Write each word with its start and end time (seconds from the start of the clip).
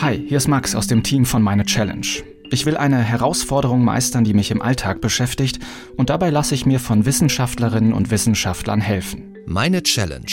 Hi, 0.00 0.18
hier 0.26 0.38
ist 0.38 0.48
Max 0.48 0.74
aus 0.74 0.86
dem 0.86 1.02
Team 1.02 1.26
von 1.26 1.42
Meine 1.42 1.66
Challenge. 1.66 2.06
Ich 2.50 2.64
will 2.64 2.78
eine 2.78 3.02
Herausforderung 3.02 3.84
meistern, 3.84 4.24
die 4.24 4.32
mich 4.32 4.50
im 4.50 4.62
Alltag 4.62 5.02
beschäftigt, 5.02 5.58
und 5.98 6.08
dabei 6.08 6.30
lasse 6.30 6.54
ich 6.54 6.64
mir 6.64 6.80
von 6.80 7.04
Wissenschaftlerinnen 7.04 7.92
und 7.92 8.10
Wissenschaftlern 8.10 8.80
helfen. 8.80 9.36
Meine 9.44 9.82
Challenge. 9.82 10.24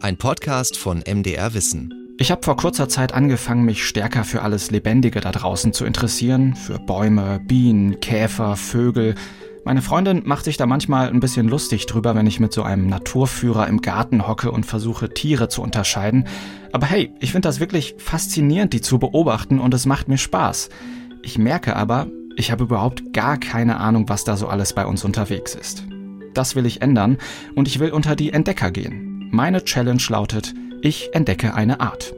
Ein 0.00 0.16
Podcast 0.16 0.78
von 0.78 1.02
MDR 1.06 1.52
Wissen. 1.52 1.92
Ich 2.18 2.30
habe 2.30 2.42
vor 2.42 2.56
kurzer 2.56 2.88
Zeit 2.88 3.12
angefangen, 3.12 3.66
mich 3.66 3.84
stärker 3.84 4.24
für 4.24 4.40
alles 4.40 4.70
Lebendige 4.70 5.20
da 5.20 5.30
draußen 5.30 5.74
zu 5.74 5.84
interessieren, 5.84 6.56
für 6.56 6.78
Bäume, 6.78 7.38
Bienen, 7.46 8.00
Käfer, 8.00 8.56
Vögel. 8.56 9.14
Meine 9.66 9.82
Freundin 9.82 10.22
macht 10.24 10.44
sich 10.44 10.56
da 10.56 10.64
manchmal 10.64 11.08
ein 11.08 11.18
bisschen 11.18 11.48
lustig 11.48 11.86
drüber, 11.86 12.14
wenn 12.14 12.28
ich 12.28 12.38
mit 12.38 12.52
so 12.52 12.62
einem 12.62 12.86
Naturführer 12.86 13.66
im 13.66 13.82
Garten 13.82 14.28
hocke 14.28 14.52
und 14.52 14.64
versuche, 14.64 15.12
Tiere 15.12 15.48
zu 15.48 15.60
unterscheiden. 15.60 16.28
Aber 16.70 16.86
hey, 16.86 17.12
ich 17.18 17.32
finde 17.32 17.48
das 17.48 17.58
wirklich 17.58 17.96
faszinierend, 17.98 18.72
die 18.74 18.80
zu 18.80 19.00
beobachten 19.00 19.58
und 19.58 19.74
es 19.74 19.84
macht 19.84 20.06
mir 20.06 20.18
Spaß. 20.18 20.68
Ich 21.24 21.36
merke 21.36 21.74
aber, 21.74 22.06
ich 22.36 22.52
habe 22.52 22.62
überhaupt 22.62 23.12
gar 23.12 23.38
keine 23.38 23.78
Ahnung, 23.78 24.08
was 24.08 24.22
da 24.22 24.36
so 24.36 24.46
alles 24.46 24.72
bei 24.72 24.86
uns 24.86 25.04
unterwegs 25.04 25.56
ist. 25.56 25.82
Das 26.32 26.54
will 26.54 26.64
ich 26.64 26.80
ändern 26.80 27.18
und 27.56 27.66
ich 27.66 27.80
will 27.80 27.90
unter 27.90 28.14
die 28.14 28.32
Entdecker 28.32 28.70
gehen. 28.70 29.28
Meine 29.32 29.64
Challenge 29.64 30.02
lautet, 30.10 30.54
ich 30.80 31.12
entdecke 31.12 31.54
eine 31.54 31.80
Art. 31.80 32.14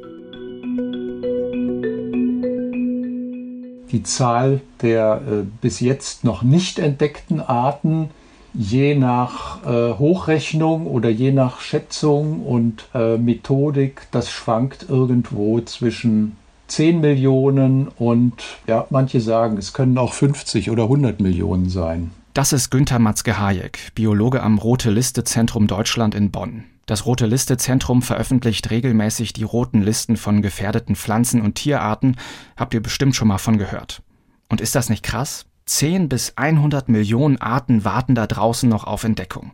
Die 3.90 4.02
Zahl 4.02 4.60
der 4.82 5.22
äh, 5.26 5.44
bis 5.60 5.80
jetzt 5.80 6.24
noch 6.24 6.42
nicht 6.42 6.78
entdeckten 6.78 7.40
Arten 7.40 8.10
je 8.54 8.94
nach 8.94 9.64
äh, 9.64 9.94
Hochrechnung 9.98 10.86
oder 10.86 11.08
je 11.10 11.32
nach 11.32 11.60
Schätzung 11.60 12.44
und 12.44 12.88
äh, 12.94 13.16
Methodik, 13.16 14.08
das 14.10 14.30
schwankt 14.30 14.86
irgendwo 14.88 15.60
zwischen 15.60 16.36
10 16.68 17.00
Millionen 17.00 17.88
und 17.88 18.34
ja, 18.66 18.86
manche 18.90 19.20
sagen, 19.20 19.56
es 19.56 19.72
können 19.72 19.96
auch 19.96 20.12
50 20.12 20.70
oder 20.70 20.84
100 20.84 21.20
Millionen 21.20 21.68
sein. 21.68 22.10
Das 22.34 22.52
ist 22.52 22.70
Günther 22.70 22.98
Matzke-Hayek, 22.98 23.94
Biologe 23.94 24.42
am 24.42 24.58
Rote-Liste-Zentrum 24.58 25.66
Deutschland 25.66 26.14
in 26.14 26.30
Bonn. 26.30 26.64
Das 26.88 27.04
Rote 27.04 27.26
Liste-Zentrum 27.26 28.00
veröffentlicht 28.00 28.70
regelmäßig 28.70 29.34
die 29.34 29.42
roten 29.42 29.82
Listen 29.82 30.16
von 30.16 30.40
gefährdeten 30.40 30.96
Pflanzen- 30.96 31.42
und 31.42 31.56
Tierarten. 31.56 32.16
Habt 32.56 32.72
ihr 32.72 32.80
bestimmt 32.80 33.14
schon 33.14 33.28
mal 33.28 33.36
von 33.36 33.58
gehört. 33.58 34.00
Und 34.48 34.62
ist 34.62 34.74
das 34.74 34.88
nicht 34.88 35.02
krass? 35.02 35.44
10 35.66 36.08
bis 36.08 36.38
100 36.38 36.88
Millionen 36.88 37.38
Arten 37.42 37.84
warten 37.84 38.14
da 38.14 38.26
draußen 38.26 38.66
noch 38.70 38.84
auf 38.84 39.04
Entdeckung. 39.04 39.52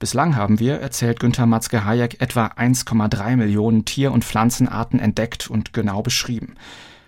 Bislang 0.00 0.34
haben 0.34 0.58
wir, 0.58 0.80
erzählt 0.80 1.20
Günther 1.20 1.46
Matzke-Hayek, 1.46 2.20
etwa 2.20 2.46
1,3 2.46 3.36
Millionen 3.36 3.84
Tier- 3.84 4.10
und 4.10 4.24
Pflanzenarten 4.24 4.98
entdeckt 4.98 5.48
und 5.48 5.72
genau 5.72 6.02
beschrieben. 6.02 6.56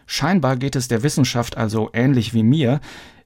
Scheinbar 0.07 0.55
geht 0.55 0.77
es 0.77 0.87
der 0.87 1.03
Wissenschaft 1.03 1.57
also 1.57 1.91
ähnlich 1.93 2.33
wie 2.33 2.45
mir. 2.45 2.79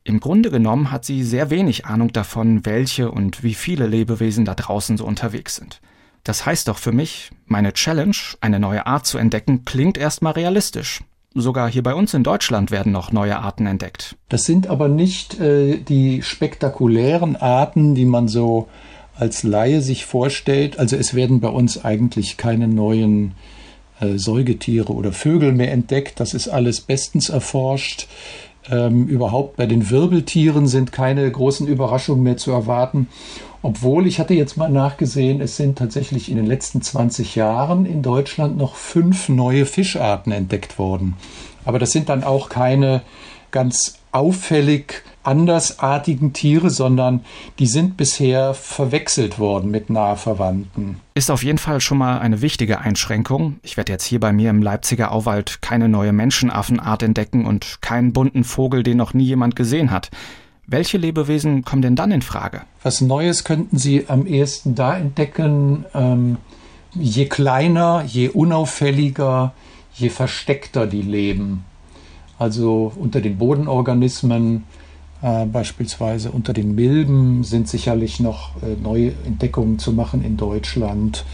Im 0.02 0.18
Grunde 0.18 0.50
genommen 0.50 0.90
hat 0.90 1.04
sie 1.04 1.24
sehr 1.24 1.50
wenig 1.50 1.84
Ahnung 1.84 2.10
davon, 2.14 2.64
welche 2.64 3.10
und 3.10 3.42
wie 3.42 3.52
viele 3.52 3.86
Lebewesen 3.86 4.46
da 4.46 4.54
draußen 4.54 4.96
so 4.96 5.04
unterwegs 5.04 5.56
sind. 5.56 5.82
Das 6.28 6.44
heißt 6.44 6.68
doch 6.68 6.76
für 6.76 6.92
mich, 6.92 7.30
meine 7.46 7.72
Challenge, 7.72 8.14
eine 8.42 8.60
neue 8.60 8.86
Art 8.86 9.06
zu 9.06 9.16
entdecken, 9.16 9.64
klingt 9.64 9.96
erstmal 9.96 10.34
realistisch. 10.34 11.00
Sogar 11.34 11.70
hier 11.70 11.82
bei 11.82 11.94
uns 11.94 12.12
in 12.12 12.22
Deutschland 12.22 12.70
werden 12.70 12.92
noch 12.92 13.12
neue 13.12 13.38
Arten 13.38 13.64
entdeckt. 13.64 14.14
Das 14.28 14.44
sind 14.44 14.66
aber 14.66 14.88
nicht 14.88 15.40
äh, 15.40 15.78
die 15.78 16.20
spektakulären 16.20 17.36
Arten, 17.36 17.94
die 17.94 18.04
man 18.04 18.28
so 18.28 18.68
als 19.16 19.42
Laie 19.42 19.80
sich 19.80 20.04
vorstellt. 20.04 20.78
Also 20.78 20.96
es 20.96 21.14
werden 21.14 21.40
bei 21.40 21.48
uns 21.48 21.82
eigentlich 21.82 22.36
keine 22.36 22.68
neuen 22.68 23.32
äh, 23.98 24.18
Säugetiere 24.18 24.92
oder 24.92 25.12
Vögel 25.12 25.52
mehr 25.52 25.72
entdeckt. 25.72 26.20
Das 26.20 26.34
ist 26.34 26.48
alles 26.48 26.82
bestens 26.82 27.30
erforscht. 27.30 28.06
Ähm, 28.70 29.06
überhaupt 29.06 29.56
bei 29.56 29.66
den 29.66 29.90
Wirbeltieren 29.90 30.66
sind 30.66 30.92
keine 30.92 31.30
großen 31.30 31.66
Überraschungen 31.66 32.22
mehr 32.22 32.36
zu 32.36 32.50
erwarten. 32.50 33.08
Obwohl, 33.62 34.06
ich 34.06 34.20
hatte 34.20 34.34
jetzt 34.34 34.56
mal 34.56 34.70
nachgesehen, 34.70 35.40
es 35.40 35.56
sind 35.56 35.78
tatsächlich 35.78 36.30
in 36.30 36.36
den 36.36 36.46
letzten 36.46 36.80
20 36.80 37.34
Jahren 37.34 37.86
in 37.86 38.02
Deutschland 38.02 38.56
noch 38.56 38.76
fünf 38.76 39.28
neue 39.28 39.66
Fischarten 39.66 40.32
entdeckt 40.32 40.78
worden. 40.78 41.16
Aber 41.64 41.78
das 41.78 41.90
sind 41.90 42.08
dann 42.08 42.22
auch 42.22 42.48
keine 42.48 43.02
ganz 43.50 43.98
auffällig 44.12 45.02
andersartigen 45.28 46.32
Tiere, 46.32 46.70
sondern 46.70 47.20
die 47.58 47.66
sind 47.66 47.96
bisher 47.96 48.54
verwechselt 48.54 49.38
worden 49.38 49.70
mit 49.70 49.90
Nahverwandten. 49.90 51.00
Ist 51.14 51.30
auf 51.30 51.44
jeden 51.44 51.58
Fall 51.58 51.80
schon 51.80 51.98
mal 51.98 52.18
eine 52.18 52.40
wichtige 52.40 52.80
Einschränkung. 52.80 53.60
Ich 53.62 53.76
werde 53.76 53.92
jetzt 53.92 54.04
hier 54.04 54.20
bei 54.20 54.32
mir 54.32 54.48
im 54.50 54.62
Leipziger 54.62 55.12
Auwald 55.12 55.60
keine 55.60 55.88
neue 55.88 56.12
Menschenaffenart 56.12 57.02
entdecken 57.02 57.44
und 57.44 57.82
keinen 57.82 58.12
bunten 58.12 58.42
Vogel, 58.42 58.82
den 58.82 58.96
noch 58.96 59.12
nie 59.12 59.24
jemand 59.24 59.54
gesehen 59.54 59.90
hat. 59.90 60.10
Welche 60.66 60.98
Lebewesen 60.98 61.64
kommen 61.64 61.82
denn 61.82 61.96
dann 61.96 62.10
in 62.10 62.22
Frage? 62.22 62.62
Was 62.82 63.00
Neues 63.00 63.44
könnten 63.44 63.78
Sie 63.78 64.06
am 64.08 64.26
ehesten 64.26 64.74
da 64.74 64.96
entdecken. 64.96 65.84
Ähm, 65.94 66.38
je 66.94 67.26
kleiner, 67.26 68.04
je 68.06 68.28
unauffälliger, 68.28 69.52
je 69.94 70.08
versteckter 70.08 70.86
die 70.86 71.02
leben. 71.02 71.64
Also 72.38 72.92
unter 72.96 73.20
den 73.20 73.38
Bodenorganismen, 73.38 74.64
äh, 75.22 75.46
beispielsweise 75.46 76.30
unter 76.30 76.52
den 76.52 76.74
Milben, 76.74 77.44
sind 77.44 77.68
sicherlich 77.68 78.20
noch 78.20 78.62
äh, 78.62 78.76
neue 78.80 79.12
Entdeckungen 79.26 79.78
zu 79.78 79.92
machen 79.92 80.24
in 80.24 80.36
Deutschland. 80.36 81.24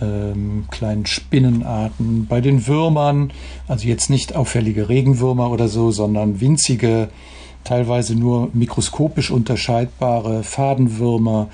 Ähm, 0.00 0.64
kleinen 0.70 1.04
Spinnenarten. 1.04 2.26
Bei 2.26 2.40
den 2.40 2.66
Würmern, 2.66 3.32
also 3.68 3.86
jetzt 3.86 4.08
nicht 4.08 4.34
auffällige 4.34 4.88
Regenwürmer 4.88 5.50
oder 5.50 5.68
so, 5.68 5.90
sondern 5.90 6.40
winzige 6.40 7.10
teilweise 7.64 8.14
nur 8.14 8.48
mikroskopisch 8.54 9.30
unterscheidbare 9.30 10.42
Fadenwürmer, 10.42 11.48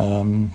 ähm, 0.00 0.52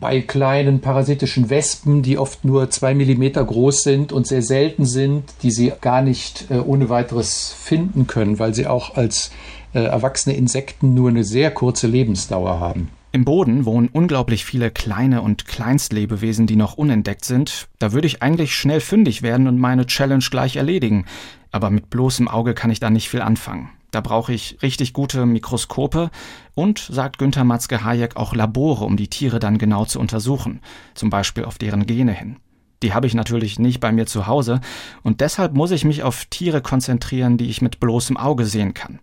bei 0.00 0.20
kleinen 0.20 0.80
parasitischen 0.80 1.50
Wespen, 1.50 2.02
die 2.02 2.18
oft 2.18 2.44
nur 2.44 2.70
zwei 2.70 2.94
Millimeter 2.94 3.44
groß 3.44 3.82
sind 3.82 4.12
und 4.12 4.26
sehr 4.26 4.42
selten 4.42 4.84
sind, 4.86 5.24
die 5.42 5.50
sie 5.50 5.72
gar 5.80 6.02
nicht 6.02 6.46
äh, 6.50 6.58
ohne 6.58 6.88
weiteres 6.88 7.52
finden 7.52 8.06
können, 8.06 8.38
weil 8.38 8.54
sie 8.54 8.66
auch 8.66 8.96
als 8.96 9.30
äh, 9.74 9.80
erwachsene 9.80 10.36
Insekten 10.36 10.94
nur 10.94 11.08
eine 11.08 11.24
sehr 11.24 11.50
kurze 11.50 11.86
Lebensdauer 11.86 12.60
haben. 12.60 12.88
Im 13.14 13.26
Boden 13.26 13.66
wohnen 13.66 13.90
unglaublich 13.92 14.46
viele 14.46 14.70
kleine 14.70 15.20
und 15.20 15.46
Kleinstlebewesen, 15.46 16.46
die 16.46 16.56
noch 16.56 16.78
unentdeckt 16.78 17.26
sind. 17.26 17.68
Da 17.78 17.92
würde 17.92 18.06
ich 18.06 18.22
eigentlich 18.22 18.54
schnell 18.54 18.80
fündig 18.80 19.20
werden 19.20 19.48
und 19.48 19.58
meine 19.58 19.86
Challenge 19.86 20.24
gleich 20.30 20.56
erledigen. 20.56 21.04
Aber 21.50 21.68
mit 21.68 21.90
bloßem 21.90 22.26
Auge 22.26 22.54
kann 22.54 22.70
ich 22.70 22.80
da 22.80 22.88
nicht 22.88 23.10
viel 23.10 23.20
anfangen. 23.20 23.68
Da 23.92 24.00
brauche 24.00 24.32
ich 24.32 24.56
richtig 24.62 24.94
gute 24.94 25.26
Mikroskope 25.26 26.10
und, 26.54 26.78
sagt 26.78 27.18
Günther 27.18 27.44
Matzke-Hayek, 27.44 28.16
auch 28.16 28.34
Labore, 28.34 28.86
um 28.86 28.96
die 28.96 29.08
Tiere 29.08 29.38
dann 29.38 29.58
genau 29.58 29.84
zu 29.84 30.00
untersuchen, 30.00 30.60
zum 30.94 31.10
Beispiel 31.10 31.44
auf 31.44 31.58
deren 31.58 31.86
Gene 31.86 32.12
hin. 32.12 32.38
Die 32.82 32.94
habe 32.94 33.06
ich 33.06 33.14
natürlich 33.14 33.58
nicht 33.58 33.80
bei 33.80 33.92
mir 33.92 34.06
zu 34.06 34.26
Hause 34.26 34.60
und 35.02 35.20
deshalb 35.20 35.52
muss 35.52 35.70
ich 35.70 35.84
mich 35.84 36.02
auf 36.02 36.24
Tiere 36.24 36.62
konzentrieren, 36.62 37.36
die 37.36 37.50
ich 37.50 37.60
mit 37.60 37.80
bloßem 37.80 38.16
Auge 38.16 38.46
sehen 38.46 38.72
kann. 38.72 38.98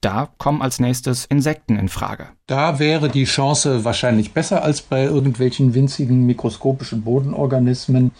Da 0.00 0.28
kommen 0.38 0.60
als 0.60 0.80
nächstes 0.80 1.26
Insekten 1.26 1.78
in 1.78 1.88
Frage. 1.88 2.26
Da 2.48 2.80
wäre 2.80 3.08
die 3.08 3.24
Chance 3.24 3.84
wahrscheinlich 3.84 4.32
besser 4.32 4.64
als 4.64 4.82
bei 4.82 5.04
irgendwelchen 5.04 5.74
winzigen 5.74 6.26
mikroskopischen 6.26 7.02
Bodenorganismen. 7.02 8.10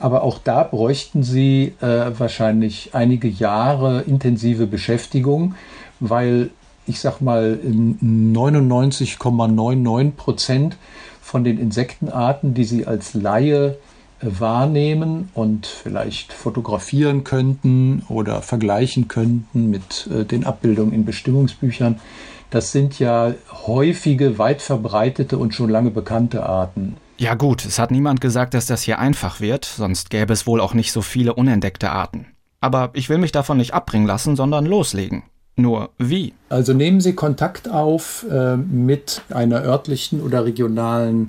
Aber 0.00 0.22
auch 0.22 0.38
da 0.38 0.64
bräuchten 0.64 1.22
Sie 1.22 1.74
äh, 1.82 2.18
wahrscheinlich 2.18 2.94
einige 2.94 3.28
Jahre 3.28 4.00
intensive 4.00 4.66
Beschäftigung, 4.66 5.54
weil 6.00 6.48
ich 6.86 7.00
sag 7.00 7.20
mal 7.20 7.58
99,99 7.62 10.12
Prozent 10.12 10.78
von 11.20 11.44
den 11.44 11.58
Insektenarten, 11.58 12.54
die 12.54 12.64
Sie 12.64 12.86
als 12.86 13.12
Laie 13.12 13.76
äh, 14.20 14.20
wahrnehmen 14.20 15.28
und 15.34 15.66
vielleicht 15.66 16.32
fotografieren 16.32 17.22
könnten 17.22 18.02
oder 18.08 18.40
vergleichen 18.40 19.06
könnten 19.06 19.68
mit 19.68 20.08
äh, 20.10 20.24
den 20.24 20.44
Abbildungen 20.44 20.94
in 20.94 21.04
Bestimmungsbüchern, 21.04 22.00
das 22.48 22.72
sind 22.72 22.98
ja 22.98 23.34
häufige, 23.66 24.38
weit 24.38 24.62
verbreitete 24.62 25.36
und 25.36 25.54
schon 25.54 25.68
lange 25.68 25.90
bekannte 25.90 26.46
Arten. 26.46 26.96
Ja 27.20 27.34
gut, 27.34 27.66
es 27.66 27.78
hat 27.78 27.90
niemand 27.90 28.22
gesagt, 28.22 28.54
dass 28.54 28.64
das 28.64 28.80
hier 28.80 28.98
einfach 28.98 29.42
wird, 29.42 29.66
sonst 29.66 30.08
gäbe 30.08 30.32
es 30.32 30.46
wohl 30.46 30.58
auch 30.58 30.72
nicht 30.72 30.90
so 30.90 31.02
viele 31.02 31.34
unentdeckte 31.34 31.90
Arten. 31.90 32.28
Aber 32.62 32.88
ich 32.94 33.10
will 33.10 33.18
mich 33.18 33.30
davon 33.30 33.58
nicht 33.58 33.74
abbringen 33.74 34.06
lassen, 34.06 34.36
sondern 34.36 34.64
loslegen. 34.64 35.24
Nur 35.54 35.90
wie? 35.98 36.32
Also 36.48 36.72
nehmen 36.72 37.02
Sie 37.02 37.12
Kontakt 37.12 37.68
auf 37.68 38.24
äh, 38.30 38.56
mit 38.56 39.20
einer 39.28 39.62
örtlichen 39.62 40.22
oder 40.22 40.46
regionalen 40.46 41.28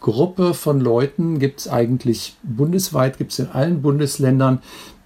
Gruppe 0.00 0.54
von 0.54 0.80
Leuten. 0.80 1.38
Gibt 1.38 1.60
es 1.60 1.68
eigentlich 1.68 2.34
bundesweit, 2.42 3.16
gibt 3.16 3.30
es 3.30 3.38
in 3.38 3.50
allen 3.50 3.80
Bundesländern. 3.80 4.60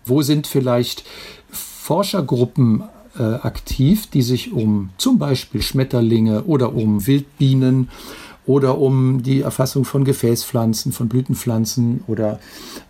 Wo 0.06 0.22
sind 0.22 0.46
vielleicht 0.46 1.04
Forschergruppen 1.50 2.84
äh, 3.18 3.22
aktiv, 3.22 4.06
die 4.06 4.22
sich 4.22 4.54
um 4.54 4.88
zum 4.96 5.18
Beispiel 5.18 5.60
Schmetterlinge 5.60 6.44
oder 6.44 6.74
um 6.74 7.06
Wildbienen 7.06 7.90
oder 8.46 8.78
um 8.78 9.22
die 9.22 9.42
Erfassung 9.42 9.84
von 9.84 10.04
Gefäßpflanzen, 10.04 10.92
von 10.92 11.08
Blütenpflanzen 11.08 12.02
oder 12.06 12.40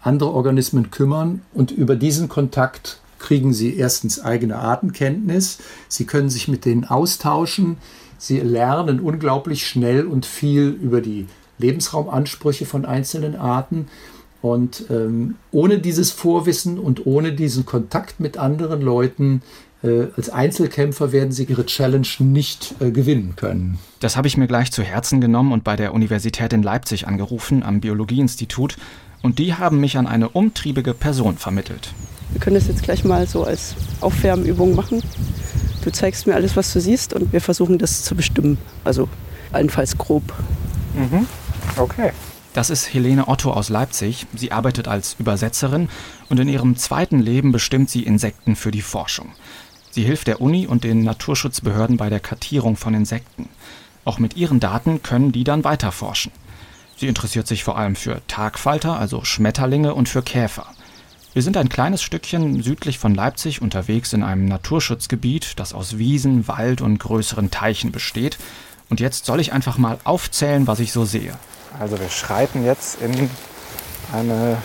andere 0.00 0.30
Organismen 0.32 0.90
kümmern. 0.90 1.42
Und 1.52 1.70
über 1.70 1.96
diesen 1.96 2.28
Kontakt 2.28 3.00
kriegen 3.18 3.52
sie 3.52 3.76
erstens 3.76 4.20
eigene 4.20 4.56
Artenkenntnis, 4.56 5.58
sie 5.88 6.06
können 6.06 6.30
sich 6.30 6.48
mit 6.48 6.64
denen 6.64 6.84
austauschen, 6.84 7.76
sie 8.18 8.40
lernen 8.40 9.00
unglaublich 9.00 9.66
schnell 9.66 10.06
und 10.06 10.26
viel 10.26 10.68
über 10.68 11.00
die 11.00 11.26
Lebensraumansprüche 11.58 12.66
von 12.66 12.84
einzelnen 12.84 13.36
Arten. 13.36 13.86
Und 14.40 14.86
ähm, 14.90 15.36
ohne 15.52 15.78
dieses 15.78 16.10
Vorwissen 16.10 16.80
und 16.80 17.06
ohne 17.06 17.32
diesen 17.32 17.64
Kontakt 17.64 18.18
mit 18.18 18.38
anderen 18.38 18.82
Leuten 18.82 19.42
als 20.16 20.30
Einzelkämpfer 20.30 21.10
werden 21.10 21.32
sie 21.32 21.44
ihre 21.44 21.66
Challenge 21.66 22.06
nicht 22.20 22.74
äh, 22.80 22.90
gewinnen 22.90 23.34
können. 23.34 23.78
Das 24.00 24.16
habe 24.16 24.28
ich 24.28 24.36
mir 24.36 24.46
gleich 24.46 24.70
zu 24.70 24.82
Herzen 24.82 25.20
genommen 25.20 25.52
und 25.52 25.64
bei 25.64 25.74
der 25.74 25.92
Universität 25.92 26.52
in 26.52 26.62
Leipzig 26.62 27.08
angerufen, 27.08 27.62
am 27.62 27.80
Biologieinstitut. 27.80 28.76
Und 29.22 29.38
die 29.38 29.54
haben 29.54 29.80
mich 29.80 29.96
an 29.98 30.06
eine 30.06 30.28
umtriebige 30.28 30.94
Person 30.94 31.36
vermittelt. 31.36 31.92
Wir 32.30 32.40
können 32.40 32.54
das 32.54 32.68
jetzt 32.68 32.82
gleich 32.82 33.04
mal 33.04 33.26
so 33.26 33.44
als 33.44 33.74
Aufwärmübung 34.00 34.74
machen. 34.74 35.02
Du 35.84 35.90
zeigst 35.90 36.26
mir 36.26 36.34
alles, 36.34 36.56
was 36.56 36.72
du 36.72 36.80
siehst 36.80 37.12
und 37.12 37.32
wir 37.32 37.40
versuchen 37.40 37.78
das 37.78 38.04
zu 38.04 38.14
bestimmen. 38.14 38.58
Also 38.84 39.08
allenfalls 39.52 39.98
grob. 39.98 40.22
Mhm. 40.94 41.26
Okay. 41.76 42.12
Das 42.54 42.68
ist 42.68 42.92
Helene 42.92 43.28
Otto 43.28 43.50
aus 43.50 43.68
Leipzig. 43.68 44.26
Sie 44.34 44.52
arbeitet 44.52 44.86
als 44.86 45.16
Übersetzerin 45.18 45.88
und 46.28 46.38
in 46.38 46.48
ihrem 46.48 46.76
zweiten 46.76 47.18
Leben 47.18 47.50
bestimmt 47.50 47.90
sie 47.90 48.02
Insekten 48.02 48.56
für 48.56 48.70
die 48.70 48.82
Forschung. 48.82 49.30
Sie 49.92 50.04
hilft 50.04 50.26
der 50.26 50.40
Uni 50.40 50.66
und 50.66 50.84
den 50.84 51.04
Naturschutzbehörden 51.04 51.98
bei 51.98 52.08
der 52.08 52.18
Kartierung 52.18 52.76
von 52.76 52.94
Insekten. 52.94 53.50
Auch 54.06 54.18
mit 54.18 54.36
ihren 54.38 54.58
Daten 54.58 55.02
können 55.02 55.32
die 55.32 55.44
dann 55.44 55.64
weiter 55.64 55.92
forschen. 55.92 56.32
Sie 56.96 57.08
interessiert 57.08 57.46
sich 57.46 57.62
vor 57.62 57.76
allem 57.76 57.94
für 57.94 58.22
Tagfalter, 58.26 58.98
also 58.98 59.22
Schmetterlinge 59.22 59.94
und 59.94 60.08
für 60.08 60.22
Käfer. 60.22 60.66
Wir 61.34 61.42
sind 61.42 61.58
ein 61.58 61.68
kleines 61.68 62.02
Stückchen 62.02 62.62
südlich 62.62 62.98
von 62.98 63.14
Leipzig 63.14 63.60
unterwegs 63.60 64.14
in 64.14 64.22
einem 64.22 64.46
Naturschutzgebiet, 64.46 65.58
das 65.60 65.74
aus 65.74 65.98
Wiesen, 65.98 66.48
Wald 66.48 66.80
und 66.80 66.98
größeren 66.98 67.50
Teichen 67.50 67.92
besteht. 67.92 68.38
Und 68.88 68.98
jetzt 68.98 69.26
soll 69.26 69.40
ich 69.40 69.52
einfach 69.52 69.76
mal 69.76 69.98
aufzählen, 70.04 70.66
was 70.66 70.80
ich 70.80 70.90
so 70.90 71.04
sehe. 71.04 71.34
Also 71.78 72.00
wir 72.00 72.08
schreiten 72.08 72.64
jetzt 72.64 73.02
in 73.02 73.28
eine 74.14 74.56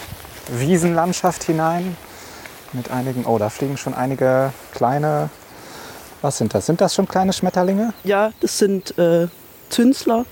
Wiesenlandschaft 0.58 1.44
hinein 1.44 1.98
mit 2.74 2.92
einigen, 2.92 3.25
oh, 3.25 3.38
da 3.38 3.50
fliegen 3.50 3.78
schon 3.78 3.94
einige 3.94 4.52
kleine, 4.74 5.30
was 6.22 6.38
sind 6.38 6.54
das? 6.54 6.66
Sind 6.66 6.81
das 6.81 6.96
schon 6.96 7.08
kleine 7.08 7.34
Schmetterlinge? 7.34 7.94
Ja, 8.04 8.31
das 8.42 8.58
sind 8.58 8.98
äh, 8.98 9.28
Zünsler, 9.69 10.25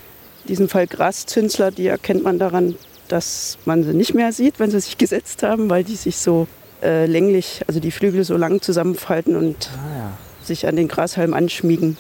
in 0.44 0.48
diesem 0.48 0.70
Fall 0.70 0.88
Graszünsler, 0.88 1.72
die 1.72 1.88
erkennt 1.88 2.24
man 2.24 2.40
daran, 2.40 2.76
dass 3.08 3.58
man 3.66 3.84
sie 3.84 3.94
nicht 3.94 4.14
mehr 4.14 4.32
sieht, 4.32 4.60
wenn 4.60 4.72
sie 4.72 4.80
sich 4.80 4.98
gesetzt 4.98 5.44
haben, 5.44 5.70
weil 5.70 5.84
die 5.84 5.96
sich 5.96 6.18
so 6.18 6.48
äh, 6.82 7.06
länglich, 7.06 7.62
also 7.68 7.80
die 7.80 7.92
Flügel 7.92 8.24
so 8.24 8.38
lang 8.38 8.62
zusammenfalten 8.62 9.36
und 9.36 9.70
ah, 9.74 9.98
ja. 9.98 10.12
sich 10.44 10.68
an 10.68 10.76
den 10.76 10.88
Grashalm 10.88 11.34
anschmiegen. 11.34 11.98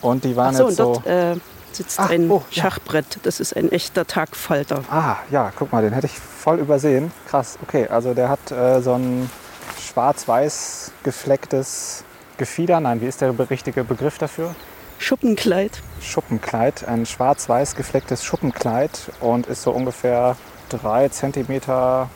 Und 0.00 0.24
die 0.24 0.36
waren 0.36 0.54
Ach 0.54 0.58
so, 0.58 0.68
jetzt 0.68 0.80
und 0.80 0.96
dort, 0.96 1.06
Äh, 1.06 1.36
sitzt 1.72 2.00
Ach, 2.00 2.10
ein 2.10 2.30
oh, 2.30 2.42
Schachbrett. 2.50 3.14
Ja. 3.14 3.20
Das 3.22 3.40
ist 3.40 3.56
ein 3.56 3.70
echter 3.72 4.06
Tagfalter. 4.06 4.82
Ah, 4.90 5.16
ja, 5.30 5.52
guck 5.56 5.72
mal, 5.72 5.82
den 5.82 5.92
hätte 5.92 6.06
ich 6.06 6.18
voll 6.18 6.58
übersehen. 6.58 7.10
Krass, 7.28 7.58
okay. 7.62 7.86
Also 7.88 8.14
der 8.14 8.28
hat 8.28 8.50
äh, 8.50 8.80
so 8.82 8.94
ein 8.94 9.30
schwarz-weiß 9.92 10.92
geflecktes 11.02 12.04
Gefieder. 12.38 12.80
Nein, 12.80 13.00
wie 13.00 13.06
ist 13.06 13.20
der 13.20 13.34
richtige 13.50 13.84
Begriff 13.84 14.18
dafür? 14.18 14.54
Schuppenkleid. 14.98 15.82
Schuppenkleid, 16.00 16.88
ein 16.88 17.04
schwarz-weiß 17.04 17.76
geflecktes 17.76 18.24
Schuppenkleid 18.24 19.10
und 19.20 19.46
ist 19.46 19.62
so 19.62 19.72
ungefähr 19.72 20.36
drei 20.68 21.08
Zentimeter 21.08 22.08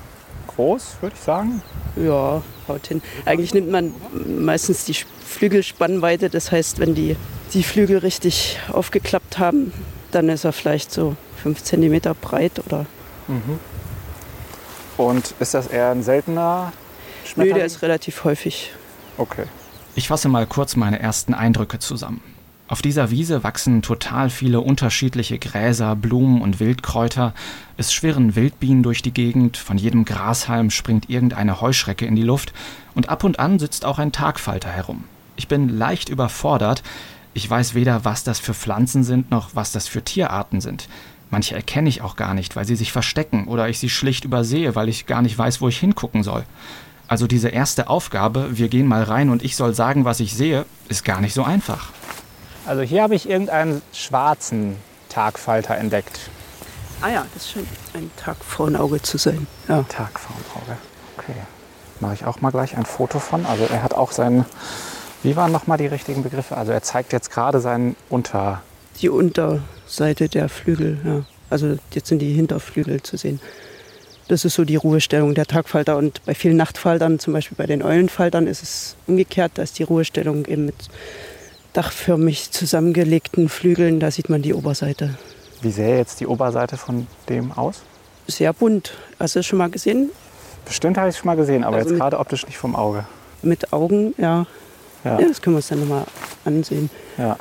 groß, 0.46 0.96
würde 1.00 1.16
ich 1.16 1.22
sagen. 1.22 1.62
Ja, 1.96 2.42
haut 2.68 2.86
hin. 2.86 3.02
Eigentlich 3.24 3.52
nimmt 3.52 3.70
man 3.70 3.92
meistens 4.26 4.84
die 4.84 4.94
Flügelspannweite. 4.94 6.30
Das 6.30 6.52
heißt, 6.52 6.78
wenn 6.78 6.94
die, 6.94 7.16
die 7.52 7.62
Flügel 7.62 7.98
richtig 7.98 8.58
aufgeklappt 8.72 9.38
haben, 9.38 9.72
dann 10.12 10.28
ist 10.28 10.44
er 10.44 10.52
vielleicht 10.52 10.92
so 10.92 11.16
fünf 11.42 11.62
Zentimeter 11.62 12.14
breit 12.14 12.62
oder. 12.64 12.86
Mhm. 13.28 13.58
Und 14.96 15.34
ist 15.40 15.52
das 15.52 15.66
eher 15.66 15.90
ein 15.90 16.02
seltener? 16.02 16.72
Nö, 17.34 17.52
der 17.52 17.64
ist 17.64 17.82
relativ 17.82 18.24
häufig. 18.24 18.70
Okay. 19.18 19.44
Ich 19.94 20.08
fasse 20.08 20.28
mal 20.28 20.46
kurz 20.46 20.76
meine 20.76 21.00
ersten 21.00 21.34
Eindrücke 21.34 21.78
zusammen. 21.78 22.20
Auf 22.68 22.82
dieser 22.82 23.10
Wiese 23.10 23.44
wachsen 23.44 23.80
total 23.80 24.28
viele 24.28 24.60
unterschiedliche 24.60 25.38
Gräser, 25.38 25.94
Blumen 25.94 26.42
und 26.42 26.58
Wildkräuter. 26.58 27.32
Es 27.76 27.94
schwirren 27.94 28.34
Wildbienen 28.34 28.82
durch 28.82 29.02
die 29.02 29.14
Gegend, 29.14 29.56
von 29.56 29.78
jedem 29.78 30.04
Grashalm 30.04 30.70
springt 30.70 31.08
irgendeine 31.08 31.60
Heuschrecke 31.60 32.06
in 32.06 32.16
die 32.16 32.24
Luft 32.24 32.52
und 32.94 33.08
ab 33.08 33.22
und 33.22 33.38
an 33.38 33.60
sitzt 33.60 33.84
auch 33.84 34.00
ein 34.00 34.10
Tagfalter 34.10 34.68
herum. 34.68 35.04
Ich 35.36 35.46
bin 35.46 35.68
leicht 35.68 36.08
überfordert. 36.08 36.82
Ich 37.34 37.48
weiß 37.48 37.74
weder, 37.74 38.04
was 38.04 38.24
das 38.24 38.40
für 38.40 38.54
Pflanzen 38.54 39.04
sind, 39.04 39.30
noch 39.30 39.50
was 39.54 39.70
das 39.70 39.86
für 39.86 40.02
Tierarten 40.02 40.60
sind. 40.60 40.88
Manche 41.30 41.54
erkenne 41.54 41.88
ich 41.88 42.02
auch 42.02 42.16
gar 42.16 42.34
nicht, 42.34 42.56
weil 42.56 42.64
sie 42.64 42.76
sich 42.76 42.92
verstecken 42.92 43.46
oder 43.46 43.68
ich 43.68 43.78
sie 43.78 43.90
schlicht 43.90 44.24
übersehe, 44.24 44.74
weil 44.74 44.88
ich 44.88 45.06
gar 45.06 45.22
nicht 45.22 45.36
weiß, 45.36 45.60
wo 45.60 45.68
ich 45.68 45.78
hingucken 45.78 46.22
soll. 46.22 46.44
Also 47.08 47.26
diese 47.26 47.48
erste 47.48 47.88
Aufgabe, 47.88 48.58
wir 48.58 48.68
gehen 48.68 48.86
mal 48.86 49.02
rein 49.02 49.30
und 49.30 49.44
ich 49.44 49.56
soll 49.56 49.74
sagen, 49.74 50.04
was 50.04 50.20
ich 50.20 50.34
sehe, 50.34 50.64
ist 50.88 51.04
gar 51.04 51.20
nicht 51.20 51.34
so 51.34 51.44
einfach. 51.44 51.90
Also 52.66 52.82
hier 52.82 53.02
habe 53.02 53.14
ich 53.14 53.28
irgendeinen 53.28 53.80
schwarzen 53.92 54.76
Tagfalter 55.08 55.76
entdeckt. 55.76 56.18
Ah 57.00 57.10
ja, 57.10 57.26
das 57.34 57.50
scheint 57.50 57.68
ein 57.94 58.10
Tag 58.16 58.36
vor 58.42 58.66
dem 58.66 58.76
Auge 58.76 59.00
zu 59.00 59.18
sein. 59.18 59.46
Ja. 59.68 59.84
Tag 59.84 60.18
vor 60.18 60.34
dem 60.34 60.62
Auge. 60.62 60.78
Okay. 61.16 61.36
Mache 62.00 62.14
ich 62.14 62.24
auch 62.24 62.40
mal 62.40 62.50
gleich 62.50 62.76
ein 62.76 62.86
Foto 62.86 63.20
von. 63.20 63.46
Also 63.46 63.64
er 63.64 63.82
hat 63.82 63.94
auch 63.94 64.10
seinen. 64.10 64.44
Wie 65.22 65.36
waren 65.36 65.52
nochmal 65.52 65.78
die 65.78 65.86
richtigen 65.86 66.22
Begriffe? 66.22 66.56
Also 66.56 66.72
er 66.72 66.82
zeigt 66.82 67.12
jetzt 67.12 67.30
gerade 67.30 67.60
seinen 67.60 67.96
Unter. 68.08 68.62
Die 69.00 69.08
Unterseite 69.08 70.28
der 70.28 70.48
Flügel, 70.48 71.00
ja. 71.04 71.22
Also 71.50 71.78
jetzt 71.92 72.08
sind 72.08 72.18
die 72.18 72.32
Hinterflügel 72.32 73.02
zu 73.02 73.16
sehen. 73.16 73.40
Das 74.28 74.44
ist 74.44 74.54
so 74.54 74.64
die 74.64 74.76
Ruhestellung 74.76 75.34
der 75.34 75.46
Tagfalter. 75.46 75.96
Und 75.96 76.24
bei 76.24 76.34
vielen 76.34 76.56
Nachtfaltern, 76.56 77.18
zum 77.18 77.32
Beispiel 77.32 77.56
bei 77.56 77.66
den 77.66 77.82
Eulenfaltern, 77.82 78.46
ist 78.46 78.62
es 78.62 78.96
umgekehrt. 79.06 79.52
Da 79.54 79.62
ist 79.62 79.78
die 79.78 79.84
Ruhestellung 79.84 80.46
eben 80.46 80.66
mit 80.66 80.88
dachförmig 81.72 82.50
zusammengelegten 82.50 83.48
Flügeln. 83.48 84.00
Da 84.00 84.10
sieht 84.10 84.28
man 84.28 84.42
die 84.42 84.54
Oberseite. 84.54 85.16
Wie 85.62 85.70
sähe 85.70 85.96
jetzt 85.96 86.20
die 86.20 86.26
Oberseite 86.26 86.76
von 86.76 87.06
dem 87.28 87.52
aus? 87.52 87.82
Sehr 88.26 88.52
bunt. 88.52 88.94
Hast 89.18 89.36
du 89.36 89.38
das 89.38 89.46
schon 89.46 89.58
mal 89.58 89.70
gesehen? 89.70 90.10
Bestimmt 90.64 90.98
habe 90.98 91.08
ich 91.08 91.14
es 91.14 91.20
schon 91.20 91.26
mal 91.26 91.36
gesehen, 91.36 91.62
aber 91.62 91.76
also 91.76 91.90
jetzt 91.90 91.98
gerade 91.98 92.18
optisch 92.18 92.44
nicht 92.46 92.58
vom 92.58 92.74
Auge. 92.74 93.06
Mit 93.42 93.72
Augen, 93.72 94.14
ja. 94.18 94.46
ja. 95.04 95.20
ja 95.20 95.28
das 95.28 95.40
können 95.40 95.54
wir 95.54 95.58
uns 95.58 95.68
dann 95.68 95.80
nochmal 95.80 96.04
ansehen. 96.44 96.90
Ja. 97.16 97.36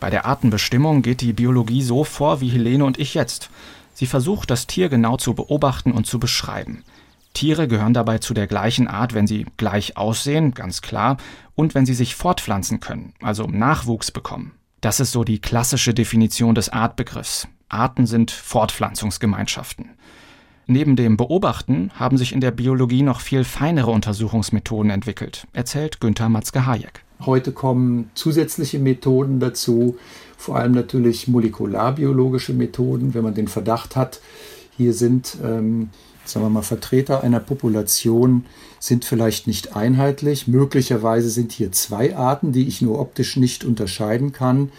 Bei 0.00 0.10
der 0.10 0.26
Artenbestimmung 0.26 1.02
geht 1.02 1.20
die 1.20 1.32
Biologie 1.32 1.82
so 1.82 2.04
vor 2.04 2.40
wie 2.40 2.48
Helene 2.48 2.84
und 2.84 2.98
ich 2.98 3.14
jetzt. 3.14 3.48
Sie 3.94 4.06
versucht, 4.06 4.50
das 4.50 4.66
Tier 4.66 4.88
genau 4.88 5.16
zu 5.16 5.34
beobachten 5.34 5.92
und 5.92 6.06
zu 6.06 6.18
beschreiben. 6.18 6.84
Tiere 7.32 7.66
gehören 7.66 7.94
dabei 7.94 8.18
zu 8.18 8.32
der 8.34 8.46
gleichen 8.46 8.86
Art, 8.86 9.14
wenn 9.14 9.26
sie 9.26 9.46
gleich 9.56 9.96
aussehen, 9.96 10.52
ganz 10.52 10.82
klar, 10.82 11.16
und 11.54 11.74
wenn 11.74 11.86
sie 11.86 11.94
sich 11.94 12.14
fortpflanzen 12.14 12.80
können, 12.80 13.12
also 13.22 13.46
Nachwuchs 13.46 14.10
bekommen. 14.10 14.52
Das 14.80 15.00
ist 15.00 15.12
so 15.12 15.24
die 15.24 15.40
klassische 15.40 15.94
Definition 15.94 16.54
des 16.54 16.68
Artbegriffs. 16.68 17.48
Arten 17.68 18.06
sind 18.06 18.30
Fortpflanzungsgemeinschaften. 18.30 19.90
Neben 20.66 20.96
dem 20.96 21.16
Beobachten 21.16 21.90
haben 21.94 22.16
sich 22.16 22.32
in 22.32 22.40
der 22.40 22.50
Biologie 22.50 23.02
noch 23.02 23.20
viel 23.20 23.44
feinere 23.44 23.90
Untersuchungsmethoden 23.90 24.90
entwickelt, 24.90 25.46
erzählt 25.52 26.00
Günther 26.00 26.28
Matzke-Hayek. 26.28 27.04
Heute 27.26 27.52
kommen 27.52 28.10
zusätzliche 28.14 28.78
Methoden 28.78 29.40
dazu, 29.40 29.96
vor 30.36 30.56
allem 30.56 30.72
natürlich 30.72 31.28
molekularbiologische 31.28 32.52
Methoden, 32.52 33.14
wenn 33.14 33.24
man 33.24 33.34
den 33.34 33.48
Verdacht 33.48 33.96
hat, 33.96 34.20
hier 34.76 34.92
sind, 34.92 35.36
ähm, 35.42 35.90
sagen 36.24 36.44
wir 36.44 36.50
mal, 36.50 36.62
Vertreter 36.62 37.22
einer 37.22 37.40
Population 37.40 38.44
sind 38.80 39.04
vielleicht 39.04 39.46
nicht 39.46 39.76
einheitlich. 39.76 40.48
Möglicherweise 40.48 41.30
sind 41.30 41.52
hier 41.52 41.72
zwei 41.72 42.16
Arten, 42.16 42.52
die 42.52 42.66
ich 42.66 42.82
nur 42.82 42.98
optisch 42.98 43.36
nicht 43.36 43.64
unterscheiden 43.64 44.32
kann. 44.32 44.70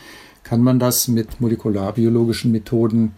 Kann 0.44 0.62
man 0.62 0.80
das 0.80 1.08
mit 1.08 1.40
molekularbiologischen 1.42 2.52
Methoden 2.52 3.14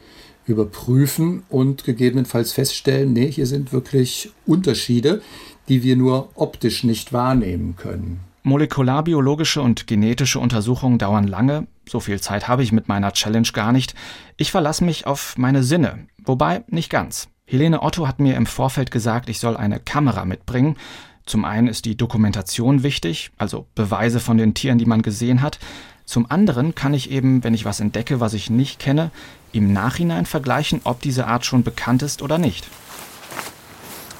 überprüfen 0.46 1.44
und 1.50 1.84
gegebenenfalls 1.84 2.54
feststellen, 2.54 3.12
nee, 3.12 3.30
hier 3.30 3.48
sind 3.48 3.74
wirklich 3.74 4.32
Unterschiede, 4.46 5.22
die 5.68 5.84
wir 5.84 5.98
nur 5.98 6.30
optisch 6.36 6.86
nicht 6.86 7.12
wahrnehmen 7.12 7.76
können. 7.76 8.27
Molekularbiologische 8.48 9.62
und 9.62 9.88
genetische 9.88 10.40
Untersuchungen 10.40 10.98
dauern 10.98 11.28
lange, 11.28 11.68
so 11.86 12.00
viel 12.00 12.22
Zeit 12.22 12.48
habe 12.48 12.64
ich 12.64 12.72
mit 12.72 12.88
meiner 12.88 13.12
Challenge 13.12 13.50
gar 13.52 13.74
nicht. 13.74 13.94
Ich 14.38 14.52
verlasse 14.52 14.86
mich 14.86 15.06
auf 15.06 15.38
meine 15.38 15.64
Sinne, 15.64 16.08
wobei 16.24 16.64
nicht 16.70 16.90
ganz. 16.90 17.28
Helene 17.46 17.84
Otto 17.84 18.08
hat 18.08 18.22
mir 18.22 18.38
im 18.38 18.46
Vorfeld 18.46 18.90
gesagt, 18.90 19.28
ich 19.28 19.40
soll 19.40 19.58
eine 19.58 19.82
Kamera 19.82 20.24
mitbringen. 20.24 20.78
Zum 21.26 21.44
einen 21.44 21.68
ist 21.68 21.84
die 21.84 21.98
Dokumentation 21.98 22.84
wichtig, 22.84 23.32
also 23.38 23.68
Beweise 23.76 24.22
von 24.22 24.38
den 24.38 24.54
Tieren, 24.54 24.78
die 24.78 24.86
man 24.86 25.02
gesehen 25.02 25.42
hat. 25.42 25.60
Zum 26.06 26.32
anderen 26.32 26.74
kann 26.74 26.94
ich 26.94 27.12
eben, 27.12 27.44
wenn 27.44 27.54
ich 27.54 27.66
was 27.66 27.82
entdecke, 27.82 28.22
was 28.22 28.34
ich 28.34 28.50
nicht 28.50 28.80
kenne, 28.80 29.12
im 29.52 29.74
Nachhinein 29.74 30.26
vergleichen, 30.26 30.80
ob 30.86 31.02
diese 31.02 31.28
Art 31.28 31.46
schon 31.46 31.64
bekannt 31.64 32.02
ist 32.02 32.22
oder 32.22 32.38
nicht. 32.38 32.66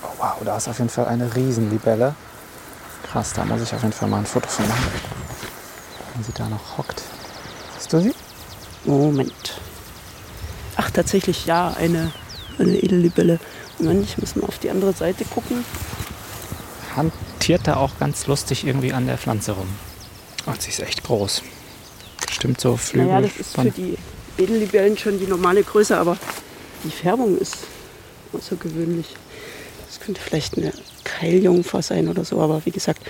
Oh 0.04 0.08
wow, 0.18 0.36
da 0.44 0.58
ist 0.58 0.68
auf 0.68 0.80
jeden 0.80 0.90
Fall 0.90 1.06
eine 1.06 1.34
Riesenlibelle 1.34 2.14
Krass, 3.12 3.34
da 3.34 3.46
muss 3.46 3.62
ich 3.62 3.74
auf 3.74 3.82
jeden 3.82 3.94
Fall 3.94 4.10
mal 4.10 4.20
ein 4.20 4.26
Foto 4.26 4.48
von 4.48 4.68
machen. 4.68 4.92
Wenn 6.14 6.24
sie 6.24 6.34
da 6.34 6.50
noch 6.50 6.78
hockt. 6.78 7.02
Siehst 7.78 7.94
du 7.94 8.02
sie? 8.02 8.14
Moment. 8.86 9.60
Ach, 10.76 10.92
tatsächlich 10.92 11.46
ja, 11.46 11.74
eine, 11.78 12.12
eine 12.60 12.78
Edellibelle. 12.78 13.40
Moment, 13.80 14.04
ich 14.04 14.18
muss 14.18 14.36
mal 14.36 14.48
auf 14.48 14.60
die 14.60 14.70
andere 14.70 14.94
Seite 14.94 15.24
gucken. 15.26 15.64
Hantiert 16.96 17.62
da 17.66 17.78
auch 17.78 17.98
ganz 18.00 18.28
lustig 18.28 18.66
irgendwie 18.66 18.92
an 18.92 19.08
der 19.08 19.18
Pflanze 19.18 19.54
rum. 19.54 19.68
Ach, 20.46 20.56
sie 20.60 20.70
ist 20.70 20.80
echt 20.80 21.04
groß. 21.04 21.44
Stimmt 22.32 22.60
so 22.60 22.76
Flügel. 22.76 23.08
Naja, 23.08 23.22
das 23.22 23.38
ist 23.38 23.56
für 23.56 23.72
die 23.72 23.98
Edellibellen 24.38 24.98
schon 24.98 25.20
die 25.20 25.28
normale 25.28 25.64
Größe, 25.64 25.98
aber 25.98 26.18
die 26.84 26.92
Färbung 26.92 27.38
ist 27.38 27.58
außergewöhnlich. 28.34 29.16
Das 29.88 30.00
könnte 30.00 30.22
vielleicht 30.22 30.58
eine 30.58 30.74
Keiljungfer 31.08 31.82
sein 31.82 32.10
oder 32.10 32.26
so, 32.26 32.42
aber 32.42 32.66
wie 32.66 32.72
gesagt, 32.72 33.02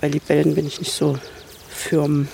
bei 0.00 0.08
Libellen 0.08 0.54
bin 0.54 0.66
ich 0.66 0.78
nicht 0.80 0.92
so 0.92 1.18
firm. 1.68 2.28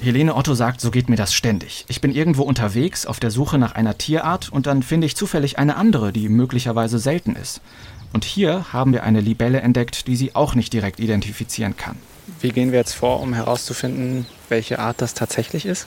Helene 0.00 0.34
Otto 0.34 0.54
sagt, 0.54 0.80
so 0.80 0.90
geht 0.90 1.08
mir 1.08 1.16
das 1.16 1.32
ständig. 1.32 1.84
Ich 1.88 2.00
bin 2.00 2.12
irgendwo 2.12 2.42
unterwegs 2.42 3.06
auf 3.06 3.20
der 3.20 3.30
Suche 3.30 3.56
nach 3.58 3.72
einer 3.72 3.96
Tierart 3.96 4.50
und 4.50 4.66
dann 4.66 4.82
finde 4.82 5.06
ich 5.06 5.16
zufällig 5.16 5.58
eine 5.58 5.76
andere, 5.76 6.12
die 6.12 6.28
möglicherweise 6.28 6.98
selten 6.98 7.36
ist. 7.36 7.60
Und 8.12 8.24
hier 8.24 8.72
haben 8.72 8.92
wir 8.92 9.04
eine 9.04 9.20
Libelle 9.20 9.60
entdeckt, 9.60 10.06
die 10.06 10.16
sie 10.16 10.34
auch 10.34 10.54
nicht 10.54 10.72
direkt 10.72 11.00
identifizieren 11.00 11.76
kann. 11.76 11.96
Wie 12.40 12.50
gehen 12.50 12.72
wir 12.72 12.78
jetzt 12.80 12.94
vor, 12.94 13.20
um 13.20 13.32
herauszufinden, 13.32 14.26
welche 14.48 14.80
Art 14.80 15.00
das 15.00 15.14
tatsächlich 15.14 15.66
ist? 15.66 15.86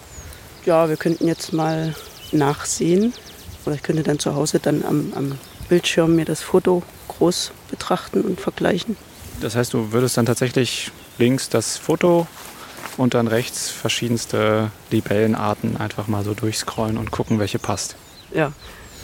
Ja, 0.65 0.89
wir 0.89 0.97
könnten 0.97 1.27
jetzt 1.27 1.53
mal 1.53 1.93
nachsehen. 2.31 3.13
Oder 3.65 3.75
ich 3.75 3.83
könnte 3.83 4.03
dann 4.03 4.19
zu 4.19 4.35
Hause 4.35 4.59
dann 4.59 4.83
am, 4.83 5.13
am 5.15 5.37
Bildschirm 5.69 6.15
mir 6.15 6.25
das 6.25 6.41
Foto 6.41 6.83
groß 7.07 7.51
betrachten 7.69 8.21
und 8.21 8.39
vergleichen. 8.39 8.97
Das 9.41 9.55
heißt, 9.55 9.73
du 9.73 9.91
würdest 9.91 10.17
dann 10.17 10.25
tatsächlich 10.25 10.91
links 11.17 11.49
das 11.49 11.77
Foto 11.77 12.27
und 12.97 13.13
dann 13.13 13.27
rechts 13.27 13.69
verschiedenste 13.69 14.71
Libellenarten 14.91 15.77
einfach 15.77 16.07
mal 16.07 16.23
so 16.23 16.33
durchscrollen 16.33 16.97
und 16.97 17.11
gucken, 17.11 17.39
welche 17.39 17.59
passt. 17.59 17.95
Ja, 18.33 18.53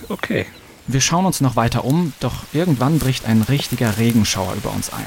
Okay. 0.09 0.45
Wir 0.87 1.01
schauen 1.01 1.25
uns 1.25 1.41
noch 1.41 1.55
weiter 1.55 1.85
um, 1.85 2.13
doch 2.19 2.43
irgendwann 2.53 2.99
bricht 2.99 3.25
ein 3.25 3.43
richtiger 3.43 3.97
Regenschauer 3.97 4.53
über 4.55 4.71
uns 4.71 4.91
ein. 4.91 5.05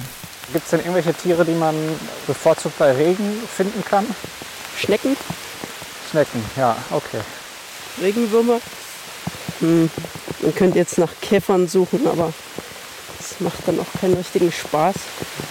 Gibt 0.52 0.64
es 0.64 0.70
denn 0.70 0.80
irgendwelche 0.80 1.14
Tiere, 1.14 1.44
die 1.44 1.54
man 1.54 1.75
bevorzugt 2.26 2.78
bei 2.78 2.92
Regen 2.92 3.32
finden 3.54 3.84
kann? 3.84 4.06
Schnecken, 4.78 5.16
Schnecken, 6.11 6.42
ja, 6.56 6.76
okay. 6.90 7.20
Regenwürmer. 8.00 8.61
Hm, 9.61 9.90
man 10.42 10.54
könnte 10.54 10.78
jetzt 10.78 10.99
nach 10.99 11.12
Käfern 11.20 11.68
suchen, 11.68 12.06
aber 12.06 12.32
das 13.18 13.40
macht 13.40 13.66
dann 13.66 13.80
auch 13.80 14.00
keinen 14.00 14.14
richtigen 14.14 14.52
Spaß. 14.52 14.94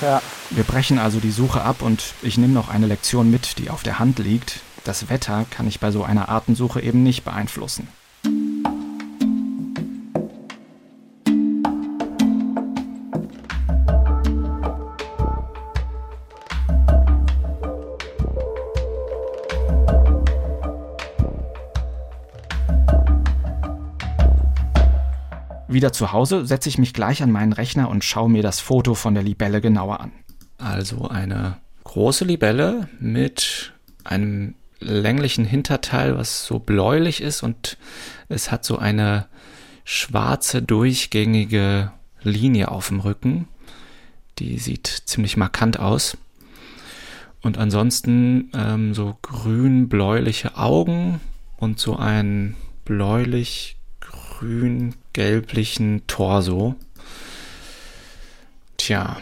Ja, 0.02 0.22
Wir 0.50 0.64
brechen 0.64 1.00
also 1.00 1.20
die 1.20 1.32
Suche 1.32 1.62
ab 1.62 1.82
und 1.82 2.14
ich 2.22 2.38
nehme 2.38 2.54
noch 2.54 2.70
eine 2.70 2.88
Lektion 2.88 3.32
mit, 3.32 3.58
die 3.58 3.70
auf 3.70 3.84
der 3.84 4.00
Hand 4.00 4.20
liegt. 4.20 4.60
Das 4.84 5.10
Wetter 5.10 5.46
kann 5.50 5.68
ich 5.68 5.80
bei 5.80 5.92
so 5.92 6.04
einer 6.04 6.30
Artensuche 6.30 6.82
eben 6.82 7.04
nicht 7.04 7.24
beeinflussen. 7.24 7.88
Wieder 25.74 25.92
zu 25.92 26.12
Hause 26.12 26.46
setze 26.46 26.70
ich 26.70 26.78
mich 26.78 26.94
gleich 26.94 27.24
an 27.24 27.32
meinen 27.32 27.52
Rechner 27.54 27.90
und 27.90 28.04
schaue 28.04 28.30
mir 28.30 28.44
das 28.44 28.60
Foto 28.60 28.94
von 28.94 29.14
der 29.16 29.24
Libelle 29.24 29.60
genauer 29.60 30.00
an. 30.00 30.12
also 30.64 31.08
eine 31.08 31.58
große 31.84 32.26
Libelle 32.26 32.88
mit 33.00 33.74
einem 34.04 34.56
länglichen 34.80 35.46
Hinterteil, 35.46 36.18
was 36.18 36.46
so 36.46 36.60
bläulich 36.60 37.22
ist 37.22 37.44
und 37.44 37.78
es 38.30 38.52
hat 38.52 38.66
so 38.66 38.78
eine 38.78 39.28
schwarze 39.84 40.62
durchgängige 40.62 41.92
Linie 42.22 42.72
auf 42.72 42.88
dem 42.88 43.00
Rücken. 43.00 43.48
Die 44.40 44.58
sieht 44.58 44.88
ziemlich 44.88 45.38
markant 45.38 45.80
aus. 45.80 46.18
Und 47.42 47.58
ansonsten 47.58 48.50
ähm, 48.54 48.94
so 48.94 49.18
grün-bläuliche 49.22 50.58
Augen 50.58 51.20
und 51.58 51.80
so 51.80 51.98
einen 51.98 52.56
bläulich-grün-gelblichen 54.44 56.06
Torso. 56.08 56.76
Tja, 58.78 59.18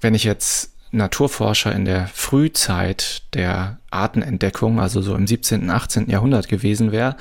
wenn 0.00 0.14
ich 0.14 0.24
jetzt 0.24 0.72
Naturforscher 0.90 1.74
in 1.74 1.84
der 1.84 2.06
Frühzeit 2.08 3.22
der 3.34 3.78
Artenentdeckung, 3.90 4.80
also 4.80 5.02
so 5.02 5.14
im 5.14 5.26
17., 5.26 5.70
18. 5.70 6.10
Jahrhundert 6.10 6.48
gewesen 6.48 6.92
wäre, 6.92 7.16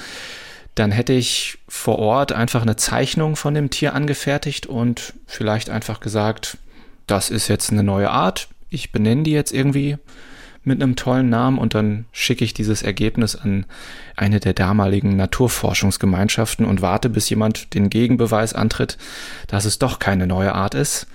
dann 0.75 0.91
hätte 0.91 1.13
ich 1.13 1.57
vor 1.67 1.99
Ort 1.99 2.31
einfach 2.31 2.61
eine 2.61 2.75
Zeichnung 2.75 3.35
von 3.35 3.53
dem 3.53 3.69
Tier 3.69 3.93
angefertigt 3.93 4.67
und 4.67 5.13
vielleicht 5.25 5.69
einfach 5.69 5.99
gesagt, 5.99 6.57
das 7.07 7.29
ist 7.29 7.47
jetzt 7.47 7.71
eine 7.71 7.83
neue 7.83 8.11
Art, 8.11 8.47
ich 8.69 8.91
benenne 8.91 9.23
die 9.23 9.31
jetzt 9.31 9.53
irgendwie 9.53 9.97
mit 10.67 10.81
einem 10.81 10.95
tollen 10.95 11.29
Namen 11.29 11.57
und 11.57 11.73
dann 11.73 12.05
schicke 12.11 12.45
ich 12.45 12.53
dieses 12.53 12.83
Ergebnis 12.83 13.35
an 13.35 13.65
eine 14.15 14.39
der 14.39 14.53
damaligen 14.53 15.15
Naturforschungsgemeinschaften 15.15 16.65
und 16.65 16.81
warte, 16.81 17.09
bis 17.09 17.29
jemand 17.29 17.73
den 17.73 17.89
Gegenbeweis 17.89 18.53
antritt, 18.53 18.97
dass 19.47 19.65
es 19.65 19.79
doch 19.79 19.99
keine 19.99 20.27
neue 20.27 20.53
Art 20.53 20.75
ist. 20.75 21.07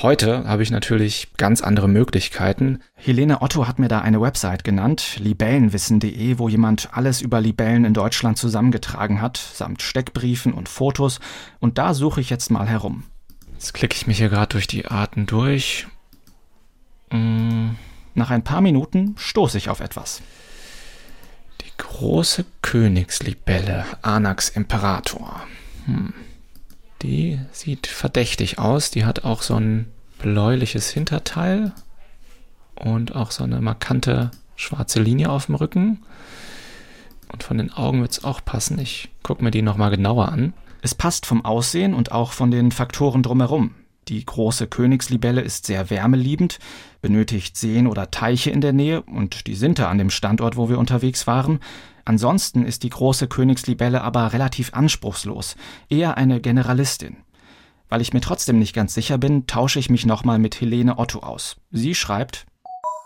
Heute 0.00 0.46
habe 0.46 0.62
ich 0.62 0.70
natürlich 0.70 1.32
ganz 1.38 1.60
andere 1.60 1.88
Möglichkeiten. 1.88 2.78
Helene 2.94 3.42
Otto 3.42 3.66
hat 3.66 3.80
mir 3.80 3.88
da 3.88 4.00
eine 4.00 4.20
Website 4.20 4.62
genannt, 4.62 5.16
libellenwissen.de, 5.18 6.38
wo 6.38 6.48
jemand 6.48 6.90
alles 6.92 7.20
über 7.20 7.40
Libellen 7.40 7.84
in 7.84 7.94
Deutschland 7.94 8.38
zusammengetragen 8.38 9.20
hat, 9.20 9.38
samt 9.38 9.82
Steckbriefen 9.82 10.52
und 10.52 10.68
Fotos. 10.68 11.18
Und 11.58 11.78
da 11.78 11.94
suche 11.94 12.20
ich 12.20 12.30
jetzt 12.30 12.50
mal 12.50 12.68
herum. 12.68 13.04
Jetzt 13.54 13.74
klicke 13.74 13.96
ich 13.96 14.06
mich 14.06 14.18
hier 14.18 14.28
gerade 14.28 14.52
durch 14.52 14.68
die 14.68 14.86
Arten 14.86 15.26
durch. 15.26 15.88
Mm, 17.10 17.70
Nach 18.14 18.30
ein 18.30 18.44
paar 18.44 18.60
Minuten 18.60 19.14
stoße 19.18 19.58
ich 19.58 19.68
auf 19.68 19.80
etwas. 19.80 20.22
Die 21.60 21.72
große 21.76 22.44
Königslibelle, 22.62 23.84
Anax 24.02 24.48
Imperator. 24.48 25.42
Hm. 25.86 26.12
Die 27.02 27.38
sieht 27.52 27.86
verdächtig 27.86 28.58
aus. 28.58 28.90
Die 28.90 29.04
hat 29.04 29.24
auch 29.24 29.42
so 29.42 29.54
ein 29.54 29.86
bläuliches 30.18 30.90
Hinterteil 30.90 31.72
und 32.74 33.14
auch 33.14 33.30
so 33.30 33.44
eine 33.44 33.60
markante 33.60 34.30
schwarze 34.56 35.00
Linie 35.00 35.30
auf 35.30 35.46
dem 35.46 35.54
Rücken. 35.54 36.02
Und 37.32 37.42
von 37.42 37.58
den 37.58 37.72
Augen 37.72 38.00
wird 38.00 38.12
es 38.12 38.24
auch 38.24 38.44
passen. 38.44 38.78
Ich 38.78 39.10
gucke 39.22 39.44
mir 39.44 39.50
die 39.50 39.62
nochmal 39.62 39.90
genauer 39.90 40.28
an. 40.28 40.54
Es 40.82 40.94
passt 40.94 41.26
vom 41.26 41.44
Aussehen 41.44 41.94
und 41.94 42.12
auch 42.12 42.32
von 42.32 42.50
den 42.50 42.72
Faktoren 42.72 43.22
drumherum. 43.22 43.74
Die 44.08 44.24
große 44.24 44.66
Königslibelle 44.66 45.42
ist 45.42 45.66
sehr 45.66 45.90
wärmeliebend, 45.90 46.58
benötigt 47.02 47.58
Seen 47.58 47.86
oder 47.86 48.10
Teiche 48.10 48.50
in 48.50 48.62
der 48.62 48.72
Nähe 48.72 49.02
und 49.02 49.46
die 49.46 49.54
sind 49.54 49.78
da 49.78 49.90
an 49.90 49.98
dem 49.98 50.08
Standort, 50.08 50.56
wo 50.56 50.70
wir 50.70 50.78
unterwegs 50.78 51.26
waren. 51.26 51.60
Ansonsten 52.06 52.64
ist 52.64 52.84
die 52.84 52.88
große 52.88 53.28
Königslibelle 53.28 54.00
aber 54.00 54.32
relativ 54.32 54.72
anspruchslos, 54.72 55.56
eher 55.90 56.16
eine 56.16 56.40
Generalistin. 56.40 57.18
Weil 57.90 58.00
ich 58.00 58.14
mir 58.14 58.22
trotzdem 58.22 58.58
nicht 58.58 58.74
ganz 58.74 58.94
sicher 58.94 59.18
bin, 59.18 59.46
tausche 59.46 59.78
ich 59.78 59.90
mich 59.90 60.06
nochmal 60.06 60.38
mit 60.38 60.58
Helene 60.58 60.98
Otto 60.98 61.20
aus. 61.20 61.56
Sie 61.70 61.94
schreibt, 61.94 62.46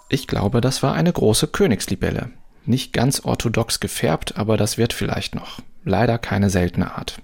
Ich 0.08 0.28
glaube, 0.28 0.60
das 0.60 0.84
war 0.84 0.94
eine 0.94 1.12
große 1.12 1.48
Königslibelle. 1.48 2.30
Nicht 2.64 2.92
ganz 2.92 3.20
orthodox 3.24 3.80
gefärbt, 3.80 4.36
aber 4.36 4.56
das 4.56 4.78
wird 4.78 4.92
vielleicht 4.92 5.34
noch. 5.34 5.58
Leider 5.84 6.18
keine 6.18 6.48
seltene 6.48 6.94
Art. 6.94 7.20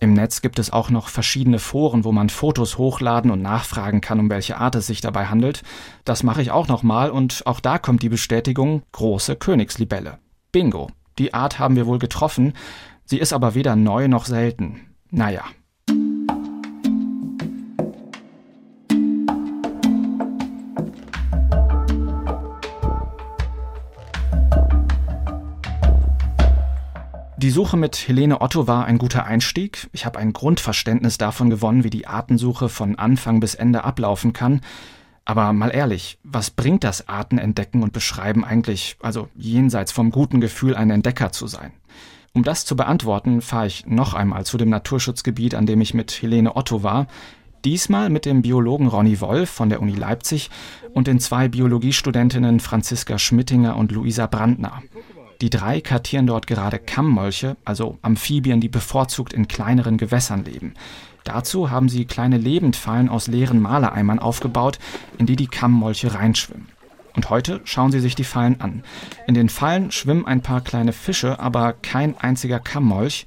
Im 0.00 0.12
Netz 0.12 0.42
gibt 0.42 0.60
es 0.60 0.72
auch 0.72 0.90
noch 0.90 1.08
verschiedene 1.08 1.58
Foren, 1.58 2.04
wo 2.04 2.12
man 2.12 2.28
Fotos 2.28 2.78
hochladen 2.78 3.32
und 3.32 3.42
nachfragen 3.42 4.00
kann, 4.00 4.20
um 4.20 4.30
welche 4.30 4.56
Art 4.56 4.76
es 4.76 4.86
sich 4.86 5.00
dabei 5.00 5.26
handelt. 5.26 5.62
Das 6.04 6.22
mache 6.22 6.40
ich 6.40 6.52
auch 6.52 6.68
nochmal 6.68 7.10
und 7.10 7.42
auch 7.46 7.58
da 7.58 7.78
kommt 7.78 8.02
die 8.02 8.08
Bestätigung 8.08 8.82
große 8.92 9.34
Königslibelle. 9.34 10.18
Bingo, 10.52 10.88
die 11.18 11.34
Art 11.34 11.58
haben 11.58 11.74
wir 11.74 11.86
wohl 11.86 11.98
getroffen, 11.98 12.52
sie 13.04 13.18
ist 13.18 13.32
aber 13.32 13.54
weder 13.54 13.74
neu 13.74 14.06
noch 14.06 14.24
selten. 14.24 14.94
Naja. 15.10 15.42
Die 27.38 27.50
Suche 27.50 27.76
mit 27.76 28.08
Helene 28.08 28.40
Otto 28.40 28.66
war 28.66 28.86
ein 28.86 28.98
guter 28.98 29.24
Einstieg. 29.24 29.88
Ich 29.92 30.04
habe 30.04 30.18
ein 30.18 30.32
Grundverständnis 30.32 31.18
davon 31.18 31.50
gewonnen, 31.50 31.84
wie 31.84 31.90
die 31.90 32.08
Artensuche 32.08 32.68
von 32.68 32.96
Anfang 32.96 33.38
bis 33.38 33.54
Ende 33.54 33.84
ablaufen 33.84 34.32
kann. 34.32 34.60
Aber 35.24 35.52
mal 35.52 35.68
ehrlich, 35.68 36.18
was 36.24 36.50
bringt 36.50 36.82
das 36.82 37.08
Artenentdecken 37.08 37.84
und 37.84 37.92
Beschreiben 37.92 38.44
eigentlich, 38.44 38.96
also 39.00 39.28
jenseits 39.36 39.92
vom 39.92 40.10
guten 40.10 40.40
Gefühl, 40.40 40.74
ein 40.74 40.90
Entdecker 40.90 41.30
zu 41.30 41.46
sein? 41.46 41.70
Um 42.32 42.42
das 42.42 42.64
zu 42.64 42.74
beantworten, 42.74 43.40
fahre 43.40 43.68
ich 43.68 43.86
noch 43.86 44.14
einmal 44.14 44.44
zu 44.44 44.58
dem 44.58 44.70
Naturschutzgebiet, 44.70 45.54
an 45.54 45.66
dem 45.66 45.80
ich 45.80 45.94
mit 45.94 46.10
Helene 46.20 46.56
Otto 46.56 46.82
war. 46.82 47.06
Diesmal 47.64 48.10
mit 48.10 48.24
dem 48.24 48.42
Biologen 48.42 48.88
Ronny 48.88 49.20
Wolf 49.20 49.48
von 49.48 49.68
der 49.68 49.80
Uni 49.80 49.94
Leipzig 49.94 50.50
und 50.92 51.06
den 51.06 51.20
zwei 51.20 51.46
Biologiestudentinnen 51.46 52.58
Franziska 52.58 53.16
Schmittinger 53.16 53.76
und 53.76 53.92
Luisa 53.92 54.26
Brandner. 54.26 54.82
Die 55.40 55.50
drei 55.50 55.80
kartieren 55.80 56.26
dort 56.26 56.46
gerade 56.48 56.78
Kammmolche, 56.80 57.56
also 57.64 57.98
Amphibien, 58.02 58.60
die 58.60 58.68
bevorzugt 58.68 59.32
in 59.32 59.46
kleineren 59.46 59.96
Gewässern 59.96 60.44
leben. 60.44 60.74
Dazu 61.22 61.70
haben 61.70 61.88
sie 61.88 62.06
kleine 62.06 62.38
Lebendfallen 62.38 63.08
aus 63.08 63.28
leeren 63.28 63.60
Malereimern 63.60 64.18
aufgebaut, 64.18 64.78
in 65.18 65.26
die 65.26 65.36
die 65.36 65.46
Kammmolche 65.46 66.14
reinschwimmen. 66.14 66.68
Und 67.14 67.30
heute 67.30 67.60
schauen 67.64 67.90
Sie 67.90 68.00
sich 68.00 68.14
die 68.14 68.24
Fallen 68.24 68.60
an. 68.60 68.84
In 69.26 69.34
den 69.34 69.48
Fallen 69.48 69.90
schwimmen 69.90 70.26
ein 70.26 70.40
paar 70.40 70.60
kleine 70.60 70.92
Fische, 70.92 71.40
aber 71.40 71.72
kein 71.72 72.16
einziger 72.16 72.60
Kammmolch. 72.60 73.26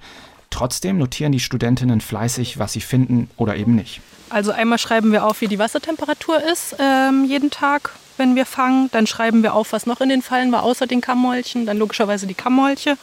Trotzdem 0.49 0.97
notieren 0.97 1.31
die 1.31 1.39
Studentinnen 1.39 2.01
fleißig, 2.01 2.57
was 2.57 2.73
sie 2.73 2.81
finden 2.81 3.29
oder 3.37 3.55
eben 3.57 3.75
nicht. 3.75 4.01
Also 4.31 4.51
einmal 4.51 4.77
schreiben 4.77 5.11
wir 5.11 5.25
auf, 5.25 5.41
wie 5.41 5.47
die 5.47 5.59
Wassertemperatur 5.59 6.41
ist 6.41 6.75
ähm, 6.79 7.25
jeden 7.25 7.51
Tag, 7.51 7.91
wenn 8.17 8.35
wir 8.35 8.45
fangen. 8.45 8.89
Dann 8.91 9.05
schreiben 9.05 9.43
wir 9.43 9.53
auf, 9.53 9.73
was 9.73 9.85
noch 9.85 9.99
in 9.99 10.09
den 10.09 10.21
Fallen 10.21 10.51
war, 10.51 10.63
außer 10.63 10.87
den 10.87 11.01
Kammmolchen. 11.01 11.65
Dann 11.65 11.77
logischerweise 11.77 12.27
die 12.27 12.33
Kammmolche. 12.33 12.97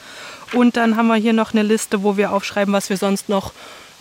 Und 0.54 0.76
dann 0.78 0.96
haben 0.96 1.08
wir 1.08 1.16
hier 1.16 1.34
noch 1.34 1.52
eine 1.52 1.62
Liste, 1.62 2.02
wo 2.02 2.16
wir 2.16 2.32
aufschreiben, 2.32 2.72
was 2.72 2.88
wir 2.88 2.96
sonst 2.96 3.28
noch 3.28 3.52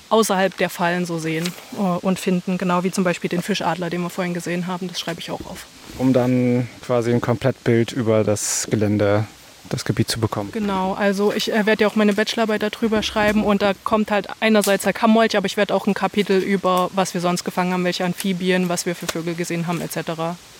außerhalb 0.10 0.56
der 0.56 0.70
Fallen 0.70 1.06
so 1.06 1.20
sehen 1.20 1.50
äh, 1.78 1.82
und 1.82 2.18
finden. 2.18 2.58
Genau 2.58 2.86
wie 2.86 2.92
zum 2.92 3.04
Beispiel 3.04 3.30
den 3.30 3.42
Fischadler, 3.42 3.90
den 3.90 4.02
wir 4.02 4.10
vorhin 4.10 4.34
gesehen 4.34 4.68
haben. 4.68 4.88
Das 4.88 5.00
schreibe 5.00 5.20
ich 5.20 5.30
auch 5.30 5.42
auf. 5.42 5.66
Um 5.98 6.14
dann 6.14 6.70
quasi 6.86 7.12
ein 7.12 7.20
Komplettbild 7.20 7.92
über 7.92 8.24
das 8.24 8.68
Gelände 8.70 9.26
das 9.70 9.86
Gebiet 9.86 10.10
zu 10.10 10.20
bekommen. 10.20 10.52
Genau, 10.52 10.94
also 10.94 11.34
ich 11.34 11.52
äh, 11.52 11.66
werde 11.66 11.84
ja 11.84 11.88
auch 11.88 11.96
meine 11.96 12.14
Bachelorarbeit 12.14 12.64
darüber 12.64 13.04
schreiben 13.04 13.44
und 13.44 13.62
da 13.62 13.74
kommt 13.84 14.12
halt 14.12 14.28
einerseits 14.40 14.84
der 14.84 14.94
Kammmolch, 14.94 15.38
aber 15.38 15.46
ich 15.46 15.58
werde 15.58 15.74
auch 15.74 15.88
ein 15.88 15.94
Kapitel 15.94 16.40
über, 16.40 16.90
was 16.94 17.14
wir 17.14 17.22
sonst 17.22 17.44
gefangen 17.44 17.74
haben, 17.74 17.84
welche 17.84 18.06
Amphibien, 18.06 18.70
was 18.70 18.86
wir 18.86 18.96
für 18.96 19.08
Vögel 19.08 19.36
gesehen 19.36 19.68
haben 19.68 19.82
etc. 19.82 20.12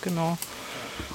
Genau. 0.02 0.38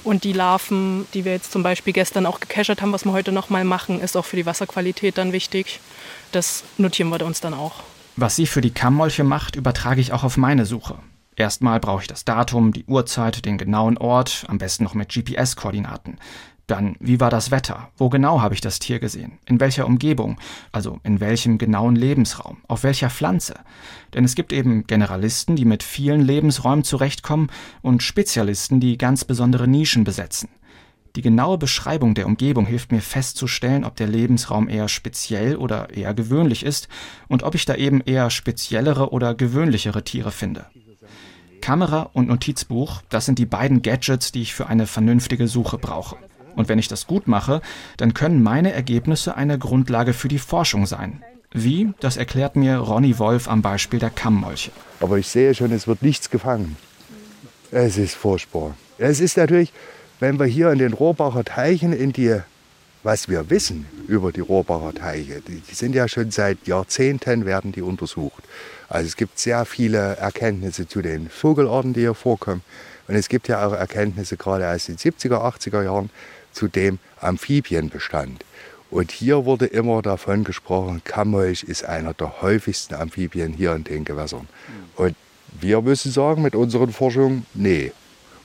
Und 0.02 0.24
die 0.24 0.32
Larven, 0.32 1.06
die 1.14 1.24
wir 1.24 1.32
jetzt 1.32 1.52
zum 1.52 1.62
Beispiel 1.62 1.92
gestern 1.92 2.26
auch 2.26 2.40
gecachert 2.40 2.82
haben, 2.82 2.92
was 2.92 3.04
wir 3.04 3.12
heute 3.12 3.32
nochmal 3.32 3.64
machen, 3.64 4.00
ist 4.00 4.16
auch 4.16 4.24
für 4.24 4.36
die 4.36 4.46
Wasserqualität 4.46 5.18
dann 5.18 5.32
wichtig. 5.32 5.80
Das 6.32 6.64
notieren 6.78 7.10
wir 7.10 7.24
uns 7.24 7.40
dann 7.40 7.54
auch. 7.54 7.82
Was 8.16 8.36
sie 8.36 8.46
für 8.46 8.60
die 8.60 8.70
Kammmolche 8.70 9.24
macht, 9.24 9.56
übertrage 9.56 10.00
ich 10.00 10.12
auch 10.12 10.24
auf 10.24 10.36
meine 10.36 10.66
Suche. 10.66 10.96
Erstmal 11.36 11.80
brauche 11.80 12.02
ich 12.02 12.08
das 12.08 12.24
Datum, 12.24 12.72
die 12.72 12.84
Uhrzeit, 12.84 13.44
den 13.44 13.58
genauen 13.58 13.98
Ort, 13.98 14.44
am 14.48 14.58
besten 14.58 14.84
noch 14.84 14.94
mit 14.94 15.12
GPS-Koordinaten. 15.12 16.18
Dann, 16.66 16.96
wie 16.98 17.20
war 17.20 17.28
das 17.28 17.50
Wetter? 17.50 17.90
Wo 17.98 18.08
genau 18.08 18.40
habe 18.40 18.54
ich 18.54 18.62
das 18.62 18.78
Tier 18.78 18.98
gesehen? 18.98 19.38
In 19.44 19.60
welcher 19.60 19.86
Umgebung? 19.86 20.38
Also 20.72 20.98
in 21.02 21.20
welchem 21.20 21.58
genauen 21.58 21.94
Lebensraum? 21.94 22.58
Auf 22.68 22.84
welcher 22.84 23.10
Pflanze? 23.10 23.56
Denn 24.14 24.24
es 24.24 24.34
gibt 24.34 24.52
eben 24.52 24.86
Generalisten, 24.86 25.56
die 25.56 25.66
mit 25.66 25.82
vielen 25.82 26.22
Lebensräumen 26.22 26.82
zurechtkommen 26.82 27.50
und 27.82 28.02
Spezialisten, 28.02 28.80
die 28.80 28.96
ganz 28.96 29.24
besondere 29.24 29.68
Nischen 29.68 30.04
besetzen. 30.04 30.48
Die 31.16 31.22
genaue 31.22 31.58
Beschreibung 31.58 32.14
der 32.14 32.26
Umgebung 32.26 32.66
hilft 32.66 32.90
mir 32.90 33.02
festzustellen, 33.02 33.84
ob 33.84 33.94
der 33.96 34.08
Lebensraum 34.08 34.68
eher 34.68 34.88
speziell 34.88 35.56
oder 35.56 35.90
eher 35.90 36.12
gewöhnlich 36.12 36.64
ist 36.64 36.88
und 37.28 37.44
ob 37.44 37.54
ich 37.54 37.66
da 37.66 37.76
eben 37.76 38.00
eher 38.00 38.30
speziellere 38.30 39.12
oder 39.12 39.34
gewöhnlichere 39.34 40.02
Tiere 40.02 40.32
finde. 40.32 40.66
Kamera 41.60 42.10
und 42.14 42.28
Notizbuch, 42.28 43.02
das 43.10 43.26
sind 43.26 43.38
die 43.38 43.46
beiden 43.46 43.82
Gadgets, 43.82 44.32
die 44.32 44.42
ich 44.42 44.54
für 44.54 44.66
eine 44.66 44.86
vernünftige 44.86 45.46
Suche 45.46 45.78
brauche. 45.78 46.16
Und 46.56 46.68
wenn 46.68 46.78
ich 46.78 46.88
das 46.88 47.06
gut 47.06 47.26
mache, 47.28 47.60
dann 47.96 48.14
können 48.14 48.42
meine 48.42 48.72
Ergebnisse 48.72 49.36
eine 49.36 49.58
Grundlage 49.58 50.12
für 50.12 50.28
die 50.28 50.38
Forschung 50.38 50.86
sein. 50.86 51.22
Wie? 51.52 51.92
Das 52.00 52.16
erklärt 52.16 52.56
mir 52.56 52.78
Ronny 52.78 53.18
Wolf 53.18 53.48
am 53.48 53.62
Beispiel 53.62 54.00
der 54.00 54.10
Kammmolche. 54.10 54.72
Aber 55.00 55.18
ich 55.18 55.28
sehe 55.28 55.54
schon, 55.54 55.72
es 55.72 55.86
wird 55.86 56.02
nichts 56.02 56.30
gefangen. 56.30 56.76
Es 57.70 57.96
ist 57.96 58.14
furchtbar. 58.14 58.74
Es 58.98 59.20
ist 59.20 59.36
natürlich 59.36 59.72
wenn 60.20 60.38
wir 60.38 60.46
hier 60.46 60.70
in 60.70 60.78
den 60.78 60.92
Rohrbacher 60.92 61.44
Teichen 61.44 61.92
in 61.92 62.12
die, 62.12 62.40
was 63.02 63.28
wir 63.28 63.50
wissen 63.50 63.86
über 64.08 64.32
die 64.32 64.40
Rohrbacher 64.40 64.94
Teiche, 64.94 65.40
die, 65.40 65.60
sind 65.74 65.94
ja 65.94 66.08
schon 66.08 66.30
seit 66.30 66.66
Jahrzehnten 66.66 67.44
werden 67.44 67.72
die 67.72 67.82
untersucht. 67.82 68.42
Also 68.88 69.06
es 69.06 69.16
gibt 69.16 69.38
sehr 69.38 69.64
viele 69.64 70.16
Erkenntnisse 70.16 70.86
zu 70.86 71.02
den 71.02 71.28
Vogelarten, 71.28 71.94
die 71.94 72.00
hier 72.00 72.14
vorkommen. 72.14 72.62
Und 73.08 73.16
es 73.16 73.28
gibt 73.28 73.48
ja 73.48 73.66
auch 73.66 73.72
Erkenntnisse 73.72 74.36
gerade 74.36 74.66
aus 74.66 74.86
den 74.86 74.96
70er, 74.96 75.34
80er 75.34 75.82
Jahren 75.82 76.10
zu 76.54 76.68
dem 76.68 76.98
Amphibienbestand. 77.20 78.44
Und 78.90 79.10
hier 79.10 79.44
wurde 79.44 79.66
immer 79.66 80.02
davon 80.02 80.44
gesprochen, 80.44 81.02
Kammmolch 81.04 81.64
ist 81.64 81.84
einer 81.84 82.14
der 82.14 82.40
häufigsten 82.42 82.94
Amphibien 82.94 83.52
hier 83.52 83.74
in 83.74 83.84
den 83.84 84.04
Gewässern. 84.04 84.48
Und 84.96 85.16
wir 85.60 85.82
müssen 85.82 86.12
sagen 86.12 86.42
mit 86.42 86.54
unseren 86.54 86.92
Forschungen, 86.92 87.44
nee, 87.54 87.92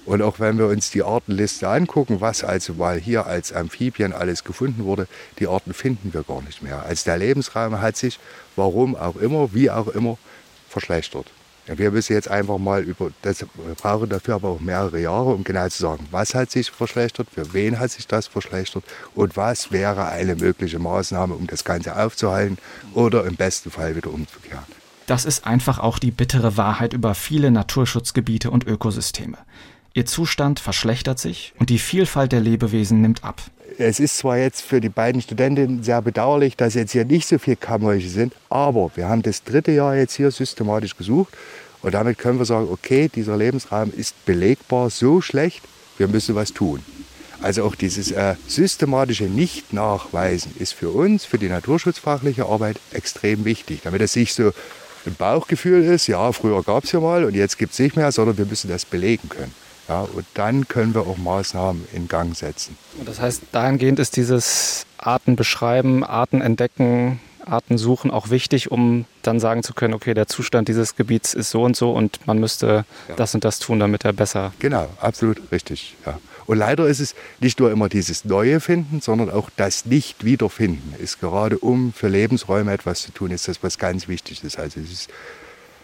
und 0.05 0.23
auch 0.23 0.39
wenn 0.39 0.57
wir 0.57 0.65
uns 0.65 0.89
die 0.89 1.03
Artenliste 1.03 1.67
angucken, 1.67 2.19
was 2.19 2.43
also 2.43 2.73
mal 2.73 2.99
hier 2.99 3.27
als 3.27 3.53
Amphibien 3.53 4.11
alles 4.11 4.43
gefunden 4.43 4.85
wurde, 4.85 5.07
die 5.37 5.47
Arten 5.47 5.71
finden 5.71 6.13
wir 6.13 6.23
gar 6.23 6.41
nicht 6.41 6.63
mehr. 6.63 6.83
Also 6.83 7.03
der 7.05 7.19
Lebensraum 7.19 7.79
hat 7.79 7.95
sich, 7.95 8.17
warum 8.55 8.95
auch 8.95 9.17
immer, 9.17 9.53
wie 9.53 9.69
auch 9.69 9.87
immer, 9.87 10.17
verschlechtert. 10.67 11.27
Wir 11.75 11.91
müssen 11.91 12.13
jetzt 12.13 12.29
einfach 12.29 12.57
mal 12.57 12.83
über, 12.83 13.11
das 13.21 13.45
brauchen 13.77 14.09
dafür 14.09 14.35
aber 14.35 14.49
auch 14.49 14.59
mehrere 14.59 14.99
Jahre, 14.99 15.33
um 15.33 15.43
genau 15.43 15.67
zu 15.69 15.81
sagen, 15.81 16.07
was 16.11 16.33
hat 16.33 16.49
sich 16.49 16.71
verschlechtert, 16.71 17.27
für 17.31 17.53
wen 17.53 17.79
hat 17.79 17.91
sich 17.91 18.07
das 18.07 18.27
verschlechtert 18.27 18.83
und 19.13 19.37
was 19.37 19.71
wäre 19.71 20.07
eine 20.07 20.35
mögliche 20.35 20.79
Maßnahme, 20.79 21.35
um 21.35 21.47
das 21.47 21.63
Ganze 21.63 21.95
aufzuhalten 21.95 22.57
oder 22.93 23.25
im 23.25 23.35
besten 23.35 23.69
Fall 23.69 23.95
wieder 23.95 24.11
umzukehren. 24.11 24.63
Das 25.05 25.25
ist 25.25 25.45
einfach 25.45 25.79
auch 25.79 25.99
die 25.99 26.11
bittere 26.11 26.57
Wahrheit 26.57 26.93
über 26.93 27.15
viele 27.15 27.51
Naturschutzgebiete 27.51 28.51
und 28.51 28.65
Ökosysteme. 28.65 29.37
Ihr 29.93 30.05
Zustand 30.05 30.59
verschlechtert 30.59 31.19
sich 31.19 31.53
und 31.57 31.69
die 31.69 31.79
Vielfalt 31.79 32.31
der 32.31 32.41
Lebewesen 32.41 33.01
nimmt 33.01 33.23
ab. 33.23 33.41
Es 33.77 33.99
ist 33.99 34.17
zwar 34.17 34.37
jetzt 34.37 34.61
für 34.61 34.81
die 34.81 34.89
beiden 34.89 35.21
Studentinnen 35.21 35.83
sehr 35.83 36.01
bedauerlich, 36.01 36.55
dass 36.55 36.73
jetzt 36.73 36.91
hier 36.91 37.05
nicht 37.05 37.27
so 37.27 37.37
viele 37.37 37.57
Kammmolche 37.57 38.09
sind, 38.09 38.33
aber 38.49 38.91
wir 38.95 39.07
haben 39.07 39.21
das 39.21 39.43
dritte 39.43 39.71
Jahr 39.71 39.95
jetzt 39.95 40.15
hier 40.15 40.31
systematisch 40.31 40.95
gesucht 40.97 41.33
und 41.81 41.93
damit 41.93 42.17
können 42.17 42.39
wir 42.39 42.45
sagen, 42.45 42.67
okay, 42.71 43.09
dieser 43.13 43.37
Lebensraum 43.37 43.91
ist 43.95 44.25
belegbar 44.25 44.89
so 44.89 45.21
schlecht, 45.21 45.61
wir 45.97 46.07
müssen 46.07 46.35
was 46.35 46.53
tun. 46.53 46.83
Also 47.41 47.63
auch 47.63 47.75
dieses 47.75 48.11
äh, 48.11 48.35
systematische 48.47 49.25
Nicht-Nachweisen 49.25 50.53
ist 50.59 50.73
für 50.73 50.89
uns, 50.89 51.23
für 51.23 51.37
die 51.37 51.47
naturschutzfachliche 51.47 52.45
Arbeit 52.45 52.79
extrem 52.91 53.45
wichtig, 53.45 53.81
damit 53.83 54.01
es 54.01 54.15
nicht 54.15 54.33
so 54.33 54.51
ein 55.05 55.15
Bauchgefühl 55.15 55.83
ist, 55.83 56.07
ja, 56.07 56.31
früher 56.33 56.63
gab 56.63 56.83
es 56.83 56.91
ja 56.91 56.99
mal 56.99 57.23
und 57.23 57.35
jetzt 57.35 57.57
gibt 57.57 57.73
es 57.73 57.79
nicht 57.79 57.95
mehr, 57.95 58.11
sondern 58.11 58.37
wir 58.37 58.45
müssen 58.45 58.69
das 58.69 58.83
belegen 58.83 59.29
können. 59.29 59.53
Ja, 59.89 60.01
und 60.01 60.25
dann 60.35 60.67
können 60.67 60.93
wir 60.93 61.01
auch 61.01 61.17
Maßnahmen 61.17 61.87
in 61.93 62.07
Gang 62.07 62.35
setzen. 62.35 62.77
Das 63.05 63.19
heißt, 63.19 63.41
dahingehend 63.51 63.99
ist 63.99 64.15
dieses 64.15 64.85
Arten 64.99 65.35
beschreiben, 65.35 66.03
Arten 66.03 66.41
entdecken, 66.41 67.19
Arten 67.43 67.79
suchen 67.79 68.11
auch 68.11 68.29
wichtig, 68.29 68.69
um 68.69 69.05
dann 69.23 69.39
sagen 69.39 69.63
zu 69.63 69.73
können, 69.73 69.95
okay, 69.95 70.13
der 70.13 70.27
Zustand 70.27 70.67
dieses 70.67 70.95
Gebiets 70.95 71.33
ist 71.33 71.49
so 71.49 71.63
und 71.63 71.75
so 71.75 71.91
und 71.91 72.25
man 72.27 72.37
müsste 72.37 72.85
ja. 73.07 73.15
das 73.15 73.33
und 73.33 73.43
das 73.43 73.57
tun, 73.57 73.79
damit 73.79 74.05
er 74.05 74.13
besser. 74.13 74.53
Genau, 74.59 74.87
absolut 75.01 75.51
richtig. 75.51 75.95
Ja. 76.05 76.19
Und 76.45 76.59
leider 76.59 76.87
ist 76.87 76.99
es 76.99 77.15
nicht 77.39 77.59
nur 77.59 77.71
immer 77.71 77.89
dieses 77.89 78.25
Neue 78.25 78.59
finden, 78.59 79.01
sondern 79.01 79.29
auch 79.29 79.49
das 79.55 79.85
Nicht-Wiederfinden 79.85 80.95
ist 80.99 81.19
gerade 81.19 81.57
um 81.57 81.93
für 81.93 82.07
Lebensräume 82.07 82.71
etwas 82.71 83.01
zu 83.01 83.11
tun, 83.11 83.31
ist 83.31 83.47
das 83.47 83.63
was 83.63 83.77
ganz 83.77 84.07
wichtig 84.07 84.43
ist. 84.43 84.59
Also 84.59 84.79
es 84.79 84.91
ist 84.91 85.09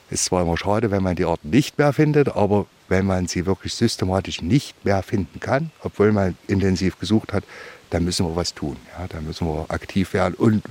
ist 0.10 0.26
zwar 0.26 0.44
immer 0.44 0.58
schade, 0.58 0.92
wenn 0.92 1.02
man 1.02 1.16
die 1.16 1.26
Arten 1.26 1.50
nicht 1.50 1.78
mehr 1.78 1.92
findet, 1.92 2.30
aber 2.30 2.68
wenn 2.88 3.06
man 3.06 3.28
sie 3.28 3.46
wirklich 3.46 3.74
systematisch 3.74 4.42
nicht 4.42 4.86
mehr 4.86 5.02
finden 5.04 5.40
kann, 5.40 5.72
obwohl 5.82 6.12
man 6.12 6.38
intensiv 6.48 7.00
gesucht 7.00 7.34
hat, 7.34 7.44
dann 7.90 8.04
müssen 8.04 8.26
wir 8.26 8.36
was 8.36 8.54
tun. 8.54 8.78
Ja, 8.98 9.08
dann 9.08 9.26
müssen 9.26 9.48
wir 9.48 9.66
aktiv 9.70 10.14
werden. 10.14 10.36
Und 10.36 10.64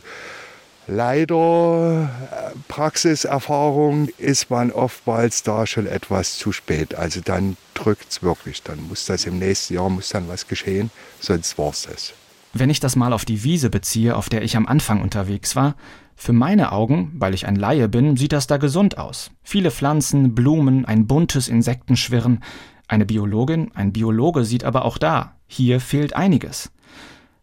leider 0.87 2.11
äh, 2.31 2.59
Praxiserfahrung 2.69 4.09
ist 4.19 4.51
man 4.51 4.71
oftmals 4.71 5.43
da 5.43 5.67
schon 5.67 5.87
etwas 5.87 6.37
zu 6.37 6.53
spät. 6.53 6.95
Also 6.95 7.21
dann 7.21 7.57
drückt 7.75 8.11
es 8.11 8.23
wirklich. 8.23 8.63
Dann 8.63 8.87
muss 8.89 9.07
das 9.07 9.25
im 9.25 9.39
nächsten 9.39 9.75
Jahr 9.75 9.91
muss 9.91 10.11
dann 10.11 10.29
was 10.29 10.47
geschehen, 10.47 10.91
sonst 11.21 11.59
war 11.59 11.71
es 11.71 11.83
das. 11.83 12.13
Wenn 12.53 12.71
ich 12.71 12.79
das 12.79 12.95
mal 12.95 13.13
auf 13.13 13.25
die 13.25 13.43
Wiese 13.43 13.69
beziehe, 13.69 14.15
auf 14.15 14.29
der 14.29 14.43
ich 14.43 14.57
am 14.57 14.67
Anfang 14.67 15.03
unterwegs 15.03 15.57
war, 15.57 15.75
für 16.17 16.33
meine 16.33 16.73
Augen, 16.73 17.13
weil 17.15 17.35
ich 17.35 17.47
ein 17.47 17.57
Laie 17.57 17.89
bin, 17.89 18.17
sieht 18.17 18.33
das 18.33 18.47
da 18.47 18.57
gesund 18.57 18.99
aus. 18.99 19.31
Viele 19.43 19.71
Pflanzen, 19.71 20.35
Blumen, 20.35 20.85
ein 20.85 21.07
buntes 21.07 21.49
Insektenschwirren. 21.49 22.41
Eine 22.89 23.07
Biologin, 23.07 23.71
ein 23.75 23.93
Biologe 23.93 24.45
sieht 24.45 24.65
aber 24.65 24.85
auch 24.85 24.99
da, 24.99 25.37
hier 25.47 25.81
fehlt 25.81 26.15
einiges. 26.15 26.71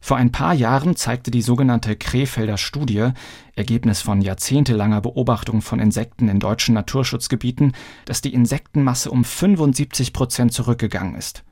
Vor 0.03 0.17
ein 0.17 0.31
paar 0.31 0.55
Jahren 0.55 0.95
zeigte 0.95 1.29
die 1.29 1.43
sogenannte 1.43 1.95
Krefelder 1.95 2.57
Studie, 2.57 3.09
Ergebnis 3.55 4.01
von 4.01 4.19
jahrzehntelanger 4.19 4.99
Beobachtung 4.99 5.61
von 5.61 5.79
Insekten 5.79 6.27
in 6.27 6.39
deutschen 6.39 6.73
Naturschutzgebieten, 6.73 7.73
dass 8.05 8.21
die 8.21 8.33
Insektenmasse 8.33 9.11
um 9.11 9.23
75 9.23 10.11
Prozent 10.11 10.53
zurückgegangen 10.53 11.13
ist. 11.15 11.43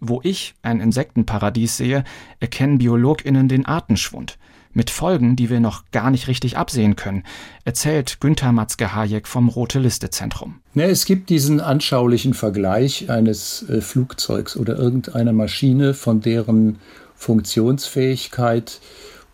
Wo 0.00 0.20
ich 0.22 0.54
ein 0.60 0.80
Insektenparadies 0.80 1.78
sehe, 1.78 2.04
erkennen 2.40 2.76
BiologInnen 2.76 3.48
den 3.48 3.64
Artenschwund. 3.64 4.38
Mit 4.74 4.90
Folgen, 4.90 5.36
die 5.36 5.50
wir 5.50 5.60
noch 5.60 5.84
gar 5.92 6.10
nicht 6.10 6.28
richtig 6.28 6.56
absehen 6.56 6.96
können, 6.96 7.24
erzählt 7.64 8.20
Günther 8.20 8.52
Matzke-Hayek 8.52 9.26
vom 9.26 9.48
Rote-Liste-Zentrum. 9.48 10.56
Ja, 10.74 10.84
es 10.84 11.04
gibt 11.04 11.30
diesen 11.30 11.60
anschaulichen 11.60 12.34
Vergleich 12.34 13.10
eines 13.10 13.68
äh, 13.68 13.80
Flugzeugs 13.80 14.56
oder 14.56 14.76
irgendeiner 14.76 15.32
Maschine, 15.32 15.94
von 15.94 16.20
deren 16.20 16.78
Funktionsfähigkeit 17.16 18.80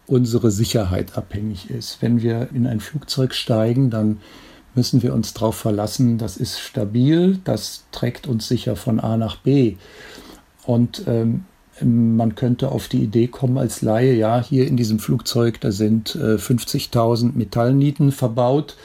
unsere 0.07 0.51
Sicherheit 0.51 1.17
abhängig 1.17 1.71
ist. 1.71 2.03
Wenn 2.03 2.21
wir 2.21 2.49
in 2.53 2.67
ein 2.67 2.81
Flugzeug 2.81 3.35
steigen, 3.35 3.91
dann 3.91 4.21
müssen 4.75 5.03
wir 5.03 5.15
uns 5.15 5.35
darauf 5.35 5.57
verlassen, 5.57 6.19
das 6.19 6.37
ist 6.37 6.61
stabil, 6.61 7.41
das 7.45 7.85
trägt 7.93 8.27
uns 8.27 8.47
sicher 8.47 8.77
von 8.77 9.01
A 9.01 9.17
nach 9.17 9.37
B. 9.37 9.77
Und 10.65 11.05
ähm, 11.07 11.45
man 11.83 12.35
könnte 12.35 12.71
auf 12.71 12.89
die 12.89 13.03
Idee 13.03 13.27
kommen 13.27 13.59
als 13.59 13.83
Laie, 13.83 14.15
ja, 14.15 14.43
hier 14.43 14.67
in 14.67 14.77
diesem 14.77 14.99
Flugzeug, 14.99 15.61
da 15.61 15.73
sind 15.73 16.15
äh, 16.15 16.37
50.000 16.37 17.33
Metallnieten 17.35 18.13
verbaut. 18.13 18.77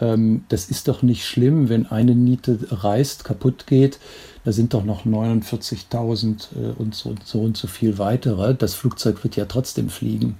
Ähm, 0.00 0.44
das 0.48 0.70
ist 0.70 0.88
doch 0.88 1.02
nicht 1.02 1.26
schlimm, 1.26 1.68
wenn 1.68 1.86
eine 1.86 2.14
Niete 2.14 2.58
reißt, 2.70 3.24
kaputt 3.24 3.66
geht. 3.66 3.98
Da 4.44 4.52
sind 4.52 4.74
doch 4.74 4.84
noch 4.84 5.04
49.000 5.04 6.48
äh, 6.54 6.72
und 6.78 6.94
so, 6.94 7.14
so 7.24 7.40
und 7.40 7.56
so 7.56 7.66
viel 7.66 7.98
weitere. 7.98 8.54
Das 8.54 8.74
Flugzeug 8.74 9.22
wird 9.24 9.36
ja 9.36 9.46
trotzdem 9.46 9.88
fliegen. 9.88 10.36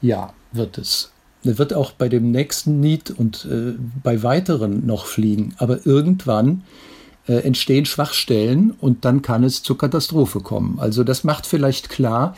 Ja, 0.00 0.32
wird 0.52 0.78
es. 0.78 1.10
Er 1.44 1.58
wird 1.58 1.74
auch 1.74 1.92
bei 1.92 2.08
dem 2.08 2.30
nächsten 2.30 2.80
Niet 2.80 3.10
und 3.10 3.46
äh, 3.50 3.74
bei 4.02 4.22
weiteren 4.22 4.86
noch 4.86 5.06
fliegen. 5.06 5.54
Aber 5.58 5.84
irgendwann 5.86 6.62
äh, 7.28 7.34
entstehen 7.34 7.84
Schwachstellen 7.84 8.72
und 8.80 9.04
dann 9.04 9.22
kann 9.22 9.44
es 9.44 9.62
zur 9.62 9.78
Katastrophe 9.78 10.40
kommen. 10.40 10.78
Also 10.80 11.04
das 11.04 11.24
macht 11.24 11.46
vielleicht 11.46 11.88
klar, 11.88 12.36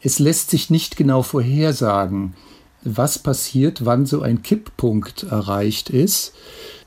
es 0.00 0.18
lässt 0.18 0.50
sich 0.50 0.70
nicht 0.70 0.96
genau 0.96 1.22
vorhersagen, 1.22 2.34
was 2.82 3.18
passiert, 3.18 3.84
wann 3.84 4.06
so 4.06 4.22
ein 4.22 4.42
Kipppunkt 4.42 5.24
erreicht 5.24 5.90
ist. 5.90 6.34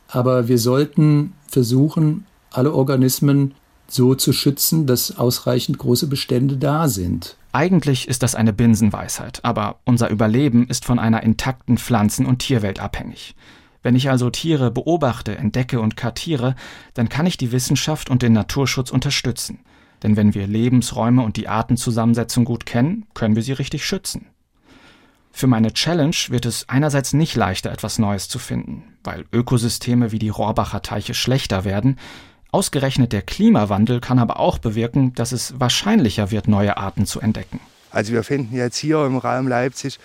Aber 0.08 0.48
wir 0.48 0.58
sollten 0.58 1.34
versuchen, 1.48 2.26
alle 2.52 2.74
Organismen 2.74 3.54
so 3.88 4.16
zu 4.16 4.32
schützen, 4.34 4.88
dass 4.88 5.18
ausreichend 5.18 5.78
große 5.78 6.08
Bestände 6.08 6.58
da 6.58 6.88
sind. 6.88 7.36
Eigentlich 7.52 8.08
ist 8.08 8.24
das 8.24 8.36
eine 8.36 8.54
Binsenweisheit, 8.54 9.44
aber 9.44 9.80
unser 9.84 10.10
Überleben 10.10 10.68
ist 10.68 10.86
von 10.86 11.00
einer 11.00 11.24
intakten 11.24 11.78
Pflanzen- 11.78 12.26
und 12.26 12.40
Tierwelt 12.40 12.80
abhängig. 12.80 13.36
Wenn 13.84 13.96
ich 13.96 14.10
also 14.10 14.30
Tiere 14.30 14.72
beobachte, 14.72 15.38
entdecke 15.38 15.80
und 15.80 15.98
kartiere, 15.98 16.56
dann 16.94 17.10
kann 17.10 17.26
ich 17.26 17.38
die 17.38 17.52
Wissenschaft 17.52 18.10
und 18.10 18.22
den 18.22 18.34
Naturschutz 18.34 18.92
unterstützen. 18.92 19.60
Denn 20.04 20.16
wenn 20.18 20.34
wir 20.34 20.48
Lebensräume 20.48 21.24
und 21.24 21.38
die 21.38 21.48
Artenzusammensetzung 21.48 22.46
gut 22.46 22.66
kennen, 22.66 23.06
können 23.14 23.36
wir 23.36 23.44
sie 23.44 23.54
richtig 23.54 23.86
schützen. 23.86 24.28
Für 25.32 25.48
meine 25.48 25.74
Challenge 25.74 26.16
wird 26.30 26.46
es 26.46 26.68
einerseits 26.68 27.14
nicht 27.14 27.36
leichter, 27.36 27.72
etwas 27.72 28.00
Neues 28.00 28.28
zu 28.28 28.38
finden, 28.38 28.84
weil 29.04 29.26
Ökosysteme 29.32 30.12
wie 30.12 30.20
die 30.20 30.30
Rohrbacher 30.30 30.82
Teiche 30.82 31.14
schlechter 31.14 31.64
werden. 31.64 31.98
Ausgerechnet 32.52 33.14
der 33.14 33.22
Klimawandel 33.22 34.02
kann 34.02 34.20
aber 34.20 34.40
auch 34.40 34.58
bewirken, 34.58 35.14
dass 35.14 35.32
es 35.32 35.60
wahrscheinlicher 35.60 36.32
wird, 36.32 36.48
neue 36.48 36.78
Arten 36.78 37.06
zu 37.06 37.22
entdecken. 37.22 37.62
Also 37.92 38.12
wir 38.14 38.24
finden 38.24 38.56
jetzt 38.56 38.78
hier 38.78 39.06
im 39.06 39.18
Raum 39.18 39.48
Leipzig 39.48 40.00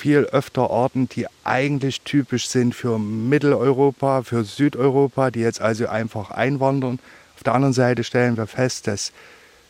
viel 0.00 0.24
öfter 0.24 0.70
Arten, 0.70 1.10
die 1.10 1.26
eigentlich 1.44 2.00
typisch 2.00 2.48
sind 2.48 2.74
für 2.74 2.98
Mitteleuropa, 2.98 4.22
für 4.22 4.44
Südeuropa, 4.44 5.30
die 5.30 5.40
jetzt 5.40 5.60
also 5.60 5.88
einfach 5.88 6.30
einwandern. 6.30 6.98
Auf 7.36 7.42
der 7.42 7.54
anderen 7.54 7.74
Seite 7.74 8.02
stellen 8.02 8.38
wir 8.38 8.46
fest, 8.46 8.86
dass 8.86 9.12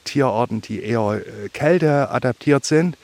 Tierarten, 0.05 0.61
die 0.61 0.83
eher 0.83 1.21
äh, 1.21 1.49
Kälte 1.49 2.11
adaptiert 2.11 2.65
sind, 2.65 2.97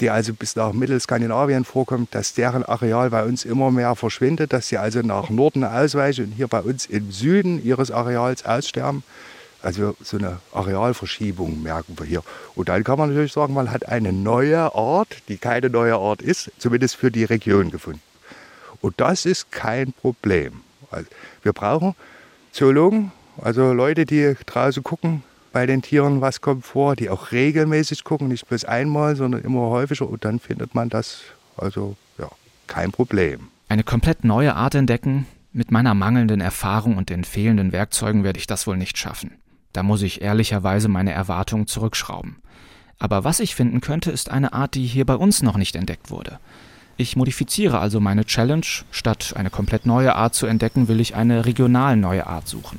die 0.00 0.08
also 0.08 0.32
bis 0.32 0.56
nach 0.56 0.72
Mittelskandinavien 0.72 1.66
vorkommen, 1.66 2.08
dass 2.12 2.32
deren 2.32 2.64
Areal 2.64 3.10
bei 3.10 3.24
uns 3.24 3.44
immer 3.44 3.70
mehr 3.70 3.94
verschwindet, 3.94 4.54
dass 4.54 4.68
sie 4.68 4.78
also 4.78 5.02
nach 5.02 5.28
Norden 5.28 5.64
ausweichen 5.64 6.24
und 6.26 6.32
hier 6.32 6.48
bei 6.48 6.60
uns 6.60 6.86
im 6.86 7.12
Süden 7.12 7.62
ihres 7.62 7.90
Areals 7.90 8.46
aussterben. 8.46 9.02
Also 9.62 9.94
so 10.02 10.16
eine 10.16 10.38
Arealverschiebung 10.52 11.62
merken 11.62 11.98
wir 11.98 12.06
hier. 12.06 12.22
Und 12.54 12.68
dann 12.68 12.82
kann 12.82 12.98
man 12.98 13.10
natürlich 13.10 13.32
sagen, 13.32 13.52
man 13.52 13.70
hat 13.70 13.88
eine 13.88 14.12
neue 14.12 14.74
Art, 14.74 15.22
die 15.28 15.36
keine 15.36 15.68
neue 15.68 15.96
Art 15.96 16.22
ist, 16.22 16.50
zumindest 16.58 16.96
für 16.96 17.10
die 17.10 17.24
Region 17.24 17.70
gefunden. 17.70 18.00
Und 18.80 19.00
das 19.00 19.26
ist 19.26 19.52
kein 19.52 19.92
Problem. 19.92 20.62
Also 20.90 21.06
wir 21.42 21.52
brauchen 21.52 21.94
Zoologen, 22.52 23.12
also 23.40 23.72
Leute, 23.72 24.06
die 24.06 24.34
draußen 24.46 24.82
gucken 24.82 25.22
bei 25.52 25.66
den 25.66 25.82
Tieren, 25.82 26.20
was 26.20 26.40
kommt 26.40 26.64
vor, 26.64 26.96
die 26.96 27.10
auch 27.10 27.32
regelmäßig 27.32 28.04
gucken, 28.04 28.28
nicht 28.28 28.48
bloß 28.48 28.64
einmal, 28.64 29.16
sondern 29.16 29.42
immer 29.42 29.68
häufiger. 29.68 30.08
Und 30.08 30.24
dann 30.24 30.38
findet 30.40 30.74
man 30.74 30.88
das, 30.88 31.20
also 31.56 31.96
ja, 32.18 32.28
kein 32.66 32.92
Problem. 32.92 33.48
Eine 33.68 33.84
komplett 33.84 34.24
neue 34.24 34.54
Art 34.54 34.74
entdecken, 34.74 35.26
mit 35.52 35.70
meiner 35.70 35.94
mangelnden 35.94 36.40
Erfahrung 36.40 36.96
und 36.96 37.10
den 37.10 37.24
fehlenden 37.24 37.72
Werkzeugen 37.72 38.22
werde 38.22 38.38
ich 38.38 38.46
das 38.46 38.66
wohl 38.66 38.76
nicht 38.76 38.98
schaffen. 38.98 39.32
Da 39.72 39.82
muss 39.82 40.02
ich 40.02 40.20
ehrlicherweise 40.20 40.88
meine 40.88 41.12
Erwartungen 41.12 41.66
zurückschrauben. 41.66 42.36
Aber 42.98 43.24
was 43.24 43.40
ich 43.40 43.54
finden 43.54 43.80
könnte, 43.80 44.10
ist 44.10 44.30
eine 44.30 44.52
Art, 44.52 44.74
die 44.74 44.86
hier 44.86 45.06
bei 45.06 45.14
uns 45.14 45.42
noch 45.42 45.56
nicht 45.56 45.76
entdeckt 45.76 46.10
wurde. 46.10 46.38
Ich 46.96 47.16
modifiziere 47.16 47.78
also 47.78 47.98
meine 47.98 48.26
Challenge. 48.26 48.66
Statt 48.90 49.32
eine 49.36 49.48
komplett 49.48 49.86
neue 49.86 50.14
Art 50.14 50.34
zu 50.34 50.46
entdecken, 50.46 50.86
will 50.86 51.00
ich 51.00 51.14
eine 51.14 51.46
regional 51.46 51.96
neue 51.96 52.26
Art 52.26 52.46
suchen. 52.46 52.78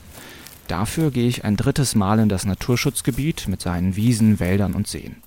Dafür 0.67 1.09
gehe 1.09 1.27
ich 1.27 1.43
ein 1.43 1.57
drittes 1.57 1.95
Mal 1.95 2.19
in 2.19 2.29
das 2.29 2.45
Naturschutzgebiet 2.45 3.47
mit 3.47 3.61
seinen 3.61 3.95
Wiesen, 3.95 4.39
Wäldern 4.39 4.73
und 4.73 4.87
Seen. 4.87 5.17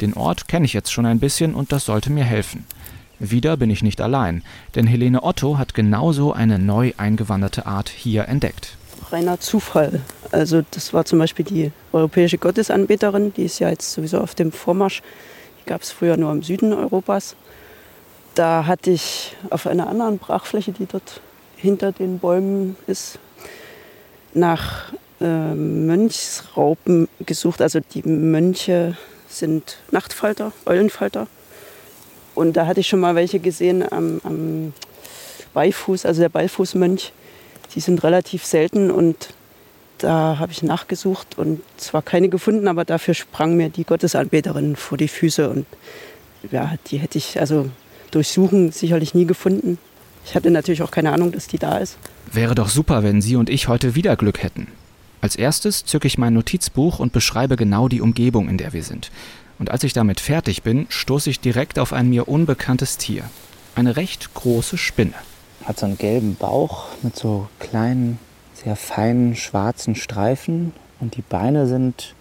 Den 0.00 0.14
Ort 0.14 0.48
kenne 0.48 0.64
ich 0.64 0.72
jetzt 0.72 0.90
schon 0.90 1.04
ein 1.04 1.20
bisschen 1.20 1.54
und 1.54 1.70
das 1.70 1.84
sollte 1.84 2.10
mir 2.10 2.24
helfen. 2.24 2.64
Wieder 3.18 3.58
bin 3.58 3.68
ich 3.68 3.82
nicht 3.82 4.00
allein, 4.00 4.42
denn 4.74 4.86
Helene 4.86 5.22
Otto 5.22 5.58
hat 5.58 5.74
genauso 5.74 6.32
eine 6.32 6.58
neu 6.58 6.94
eingewanderte 6.96 7.66
Art 7.66 7.90
hier 7.90 8.26
entdeckt 8.26 8.78
reiner 9.12 9.40
Zufall. 9.40 10.00
Also 10.32 10.62
das 10.70 10.92
war 10.92 11.04
zum 11.04 11.18
Beispiel 11.18 11.44
die 11.44 11.72
europäische 11.92 12.38
Gottesanbeterin, 12.38 13.32
die 13.34 13.44
ist 13.44 13.58
ja 13.58 13.68
jetzt 13.68 13.92
sowieso 13.92 14.18
auf 14.18 14.34
dem 14.34 14.52
Vormarsch. 14.52 15.02
Die 15.60 15.68
gab 15.68 15.82
es 15.82 15.90
früher 15.90 16.16
nur 16.16 16.32
im 16.32 16.42
Süden 16.42 16.72
Europas. 16.72 17.36
Da 18.34 18.66
hatte 18.66 18.90
ich 18.90 19.36
auf 19.50 19.66
einer 19.66 19.88
anderen 19.88 20.18
Brachfläche, 20.18 20.72
die 20.72 20.86
dort 20.86 21.20
hinter 21.56 21.92
den 21.92 22.18
Bäumen 22.18 22.76
ist, 22.86 23.18
nach 24.32 24.92
äh, 25.20 25.54
Mönchsraupen 25.54 27.08
gesucht. 27.26 27.60
Also 27.60 27.80
die 27.80 28.02
Mönche 28.02 28.96
sind 29.28 29.78
Nachtfalter, 29.90 30.52
Eulenfalter. 30.66 31.26
Und 32.34 32.56
da 32.56 32.66
hatte 32.66 32.80
ich 32.80 32.88
schon 32.88 33.00
mal 33.00 33.14
welche 33.14 33.40
gesehen 33.40 33.84
am, 33.92 34.20
am 34.24 34.72
Beifuß, 35.52 36.06
also 36.06 36.20
der 36.22 36.28
Beifußmönch 36.28 37.12
die 37.74 37.80
sind 37.80 38.02
relativ 38.02 38.44
selten 38.44 38.90
und 38.90 39.34
da 39.98 40.38
habe 40.38 40.52
ich 40.52 40.62
nachgesucht 40.62 41.38
und 41.38 41.60
zwar 41.76 42.02
keine 42.02 42.28
gefunden, 42.28 42.68
aber 42.68 42.84
dafür 42.84 43.14
sprang 43.14 43.56
mir 43.56 43.68
die 43.68 43.84
Gottesanbeterin 43.84 44.76
vor 44.76 44.96
die 44.98 45.08
Füße 45.08 45.48
und 45.50 45.66
ja, 46.50 46.74
die 46.86 46.98
hätte 46.98 47.18
ich 47.18 47.38
also 47.38 47.68
durchsuchen 48.10 48.72
sicherlich 48.72 49.14
nie 49.14 49.26
gefunden. 49.26 49.78
Ich 50.24 50.34
hatte 50.34 50.50
natürlich 50.50 50.82
auch 50.82 50.90
keine 50.90 51.12
Ahnung, 51.12 51.32
dass 51.32 51.46
die 51.46 51.58
da 51.58 51.78
ist. 51.78 51.96
Wäre 52.32 52.54
doch 52.54 52.68
super, 52.68 53.02
wenn 53.02 53.20
Sie 53.20 53.36
und 53.36 53.50
ich 53.50 53.68
heute 53.68 53.94
wieder 53.94 54.16
Glück 54.16 54.42
hätten. 54.42 54.68
Als 55.20 55.36
erstes 55.36 55.84
zücke 55.84 56.06
ich 56.06 56.18
mein 56.18 56.34
Notizbuch 56.34 56.98
und 56.98 57.12
beschreibe 57.12 57.56
genau 57.56 57.88
die 57.88 58.00
Umgebung, 58.00 58.48
in 58.48 58.56
der 58.56 58.72
wir 58.72 58.82
sind. 58.82 59.10
Und 59.58 59.70
als 59.70 59.84
ich 59.84 59.92
damit 59.92 60.20
fertig 60.20 60.62
bin, 60.62 60.86
stoße 60.88 61.28
ich 61.28 61.40
direkt 61.40 61.78
auf 61.78 61.92
ein 61.92 62.08
mir 62.08 62.28
unbekanntes 62.28 62.96
Tier. 62.96 63.24
Eine 63.74 63.96
recht 63.96 64.32
große 64.32 64.78
Spinne 64.78 65.14
hat 65.64 65.78
so 65.78 65.86
einen 65.86 65.98
gelben 65.98 66.36
Bauch 66.36 66.86
mit 67.02 67.16
so 67.16 67.48
kleinen, 67.58 68.18
sehr 68.54 68.76
feinen 68.76 69.36
schwarzen 69.36 69.94
Streifen 69.94 70.72
und 71.00 71.16
die 71.16 71.22
Beine 71.22 71.66
sind 71.66 72.14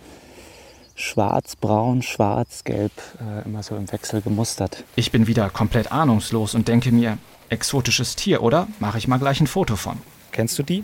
schwarz, 0.96 1.56
braun, 1.56 2.02
schwarz, 2.02 2.64
gelb, 2.64 2.92
äh, 3.22 3.46
immer 3.46 3.64
so 3.64 3.76
im 3.76 3.92
Wechsel 3.92 4.22
gemustert. 4.22 4.84
Ich 4.96 5.12
bin 5.12 5.28
wieder 5.28 5.50
komplett 5.50 5.92
ahnungslos 5.92 6.56
und 6.56 6.68
denke 6.68 6.92
mir, 6.92 7.18
exotisches 7.50 8.16
Tier, 8.16 8.44
oder? 8.44 8.68
Mache 8.80 8.98
ich 8.98 9.08
mal 9.08 9.18
gleich 9.18 9.40
ein 9.40 9.48
Foto 9.48 9.76
von. 9.76 9.98
Kennst 10.32 10.60
du 10.60 10.64
die? 10.64 10.84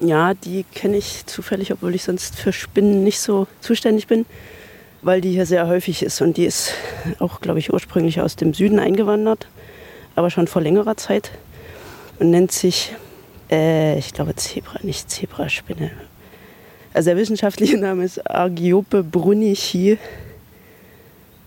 Ja, 0.00 0.34
die 0.34 0.64
kenne 0.74 0.96
ich 0.96 1.24
zufällig, 1.26 1.72
obwohl 1.72 1.94
ich 1.94 2.04
sonst 2.04 2.36
für 2.36 2.52
Spinnen 2.52 3.02
nicht 3.02 3.20
so 3.20 3.46
zuständig 3.60 4.06
bin, 4.06 4.26
weil 5.00 5.20
die 5.20 5.30
hier 5.30 5.46
sehr 5.46 5.68
häufig 5.68 6.02
ist. 6.02 6.20
Und 6.20 6.36
die 6.36 6.44
ist 6.44 6.72
auch, 7.18 7.40
glaube 7.40 7.60
ich, 7.60 7.72
ursprünglich 7.72 8.20
aus 8.20 8.36
dem 8.36 8.52
Süden 8.52 8.78
eingewandert, 8.78 9.46
aber 10.14 10.28
schon 10.30 10.48
vor 10.48 10.60
längerer 10.60 10.96
Zeit 10.96 11.30
und 12.18 12.30
nennt 12.30 12.52
sich, 12.52 12.94
äh, 13.50 13.98
ich 13.98 14.12
glaube, 14.12 14.34
Zebra, 14.36 14.78
nicht 14.82 15.10
Zebraspinne. 15.10 15.90
Also 16.94 17.10
der 17.10 17.16
wissenschaftliche 17.16 17.76
Name 17.76 18.04
ist 18.04 18.28
Argiope 18.30 19.02
brunichi. 19.02 19.98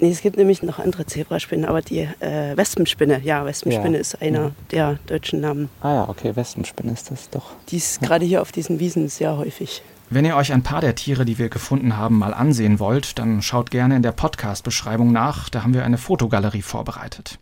Nee, 0.02 0.12
es 0.12 0.22
gibt 0.22 0.38
nämlich 0.38 0.64
noch 0.64 0.80
andere 0.80 1.06
Zebraspinnen, 1.06 1.66
aber 1.66 1.82
die 1.82 2.08
äh, 2.20 2.56
Wespenspinne, 2.56 3.20
ja, 3.22 3.46
Wespenspinne 3.46 3.96
ja. 3.96 4.02
ist 4.02 4.22
einer 4.22 4.40
ja. 4.40 4.52
der 4.72 5.00
deutschen 5.08 5.42
Namen. 5.42 5.70
Ah 5.82 5.94
ja, 5.94 6.10
okay, 6.10 6.36
Wespenspinne 6.36 6.94
ist 6.94 7.12
das 7.12 7.30
doch. 7.30 7.52
Die 7.70 7.78
ist 7.78 8.02
ja. 8.02 8.08
gerade 8.08 8.26
hier 8.26 8.42
auf 8.42 8.54
diesen 8.54 8.80
Wiesen 8.80 9.10
sehr 9.10 9.38
häufig. 9.38 9.82
Wenn 10.10 10.24
ihr 10.24 10.38
euch 10.38 10.54
ein 10.54 10.64
paar 10.64 10.82
der 10.82 10.96
Tiere, 10.96 11.26
die 11.26 11.38
wir 11.38 11.50
gefunden 11.50 11.98
haben, 11.98 12.18
mal 12.18 12.34
ansehen 12.34 12.80
wollt, 12.80 13.20
dann 13.20 13.42
schaut 13.42 13.72
gerne 13.72 13.96
in 13.96 14.02
der 14.02 14.12
Podcast-Beschreibung 14.12 15.12
nach, 15.12 15.50
da 15.50 15.64
haben 15.64 15.74
wir 15.74 15.84
eine 15.84 15.98
Fotogalerie 15.98 16.62
vorbereitet. 16.62 17.38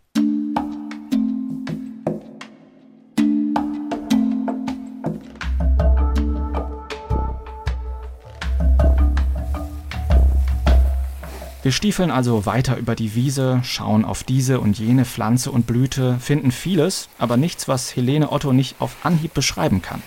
Wir 11.62 11.72
stiefeln 11.72 12.12
also 12.12 12.46
weiter 12.46 12.76
über 12.76 12.94
die 12.94 13.16
Wiese, 13.16 13.60
schauen 13.64 14.04
auf 14.04 14.22
diese 14.22 14.60
und 14.60 14.78
jene 14.78 15.04
Pflanze 15.04 15.50
und 15.50 15.66
Blüte, 15.66 16.16
finden 16.20 16.52
vieles, 16.52 17.08
aber 17.18 17.36
nichts, 17.36 17.66
was 17.66 17.96
Helene 17.96 18.30
Otto 18.30 18.52
nicht 18.52 18.76
auf 18.80 18.94
Anhieb 19.02 19.34
beschreiben 19.34 19.82
kann. 19.82 20.00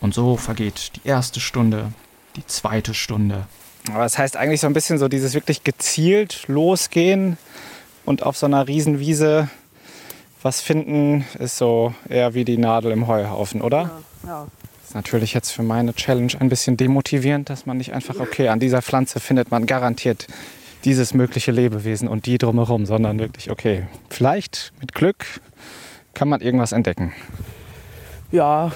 Und 0.00 0.12
so 0.12 0.36
vergeht 0.36 0.92
die 0.96 1.08
erste 1.08 1.38
Stunde, 1.38 1.92
die 2.34 2.44
zweite 2.46 2.94
Stunde. 2.94 3.46
Aber 3.90 4.02
das 4.02 4.18
heißt 4.18 4.36
eigentlich 4.36 4.60
so 4.60 4.66
ein 4.66 4.72
bisschen 4.72 4.98
so 4.98 5.06
dieses 5.06 5.34
wirklich 5.34 5.62
gezielt 5.62 6.48
losgehen 6.48 7.38
und 8.04 8.24
auf 8.24 8.36
so 8.36 8.46
einer 8.46 8.66
Riesenwiese 8.66 9.48
was 10.42 10.60
finden, 10.60 11.24
ist 11.38 11.56
so 11.56 11.94
eher 12.08 12.34
wie 12.34 12.44
die 12.44 12.58
Nadel 12.58 12.90
im 12.90 13.06
Heuhaufen, 13.06 13.62
oder? 13.62 14.02
Ja, 14.24 14.28
ja. 14.28 14.46
ist 14.84 14.96
natürlich 14.96 15.34
jetzt 15.34 15.52
für 15.52 15.62
meine 15.62 15.94
Challenge 15.94 16.32
ein 16.40 16.48
bisschen 16.48 16.76
demotivierend, 16.76 17.48
dass 17.48 17.66
man 17.66 17.76
nicht 17.76 17.92
einfach, 17.92 18.18
okay, 18.18 18.48
an 18.48 18.58
dieser 18.58 18.82
Pflanze 18.82 19.20
findet 19.20 19.52
man 19.52 19.66
garantiert 19.66 20.26
dieses 20.84 21.14
mögliche 21.14 21.52
Lebewesen 21.52 22.08
und 22.08 22.26
die 22.26 22.38
drumherum, 22.38 22.86
sondern 22.86 23.18
wirklich, 23.18 23.50
okay, 23.50 23.86
vielleicht 24.10 24.72
mit 24.80 24.94
Glück 24.94 25.26
kann 26.14 26.28
man 26.28 26.40
irgendwas 26.40 26.72
entdecken. 26.72 27.12
Ja, 28.30 28.72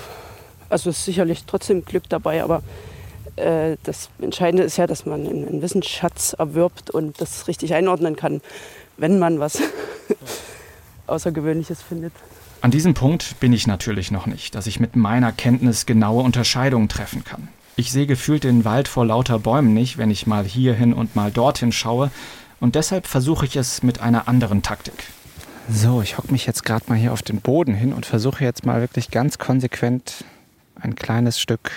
also 0.68 0.90
ist 0.90 1.04
sicherlich 1.04 1.44
trotzdem 1.46 1.84
Glück 1.84 2.04
dabei, 2.08 2.42
aber 2.42 2.62
äh, 3.36 3.76
das 3.82 4.10
Entscheidende 4.20 4.62
ist 4.62 4.76
ja, 4.76 4.86
dass 4.86 5.06
man 5.06 5.26
einen, 5.26 5.48
einen 5.48 5.62
Wissensschatz 5.62 6.34
erwirbt 6.34 6.90
und 6.90 7.20
das 7.20 7.48
richtig 7.48 7.74
einordnen 7.74 8.16
kann, 8.16 8.40
wenn 8.96 9.18
man 9.18 9.38
was 9.38 9.58
Außergewöhnliches 11.06 11.82
findet. 11.82 12.12
An 12.62 12.70
diesem 12.70 12.94
Punkt 12.94 13.38
bin 13.38 13.52
ich 13.52 13.66
natürlich 13.66 14.10
noch 14.10 14.26
nicht, 14.26 14.54
dass 14.54 14.66
ich 14.66 14.80
mit 14.80 14.96
meiner 14.96 15.30
Kenntnis 15.30 15.86
genaue 15.86 16.22
Unterscheidungen 16.22 16.88
treffen 16.88 17.22
kann. 17.22 17.48
Ich 17.78 17.92
sehe 17.92 18.06
gefühlt 18.06 18.44
den 18.44 18.64
Wald 18.64 18.88
vor 18.88 19.04
lauter 19.04 19.38
Bäumen 19.38 19.74
nicht, 19.74 19.98
wenn 19.98 20.10
ich 20.10 20.26
mal 20.26 20.44
hierhin 20.44 20.94
und 20.94 21.14
mal 21.14 21.30
dorthin 21.30 21.72
schaue, 21.72 22.10
und 22.58 22.74
deshalb 22.74 23.06
versuche 23.06 23.44
ich 23.44 23.54
es 23.56 23.82
mit 23.82 24.00
einer 24.00 24.28
anderen 24.28 24.62
Taktik. 24.62 24.94
So, 25.70 26.00
ich 26.00 26.16
hocke 26.16 26.32
mich 26.32 26.46
jetzt 26.46 26.64
gerade 26.64 26.86
mal 26.88 26.96
hier 26.96 27.12
auf 27.12 27.20
den 27.20 27.42
Boden 27.42 27.74
hin 27.74 27.92
und 27.92 28.06
versuche 28.06 28.42
jetzt 28.42 28.64
mal 28.64 28.80
wirklich 28.80 29.10
ganz 29.10 29.36
konsequent 29.36 30.24
ein 30.80 30.94
kleines 30.94 31.38
Stück 31.38 31.70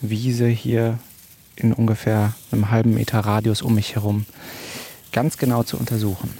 Wiese 0.00 0.48
hier 0.48 0.98
in 1.54 1.72
ungefähr 1.72 2.34
einem 2.50 2.70
halben 2.70 2.94
Meter 2.94 3.20
Radius 3.20 3.62
um 3.62 3.74
mich 3.74 3.94
herum 3.94 4.26
ganz 5.12 5.38
genau 5.38 5.62
zu 5.62 5.76
untersuchen. 5.76 6.36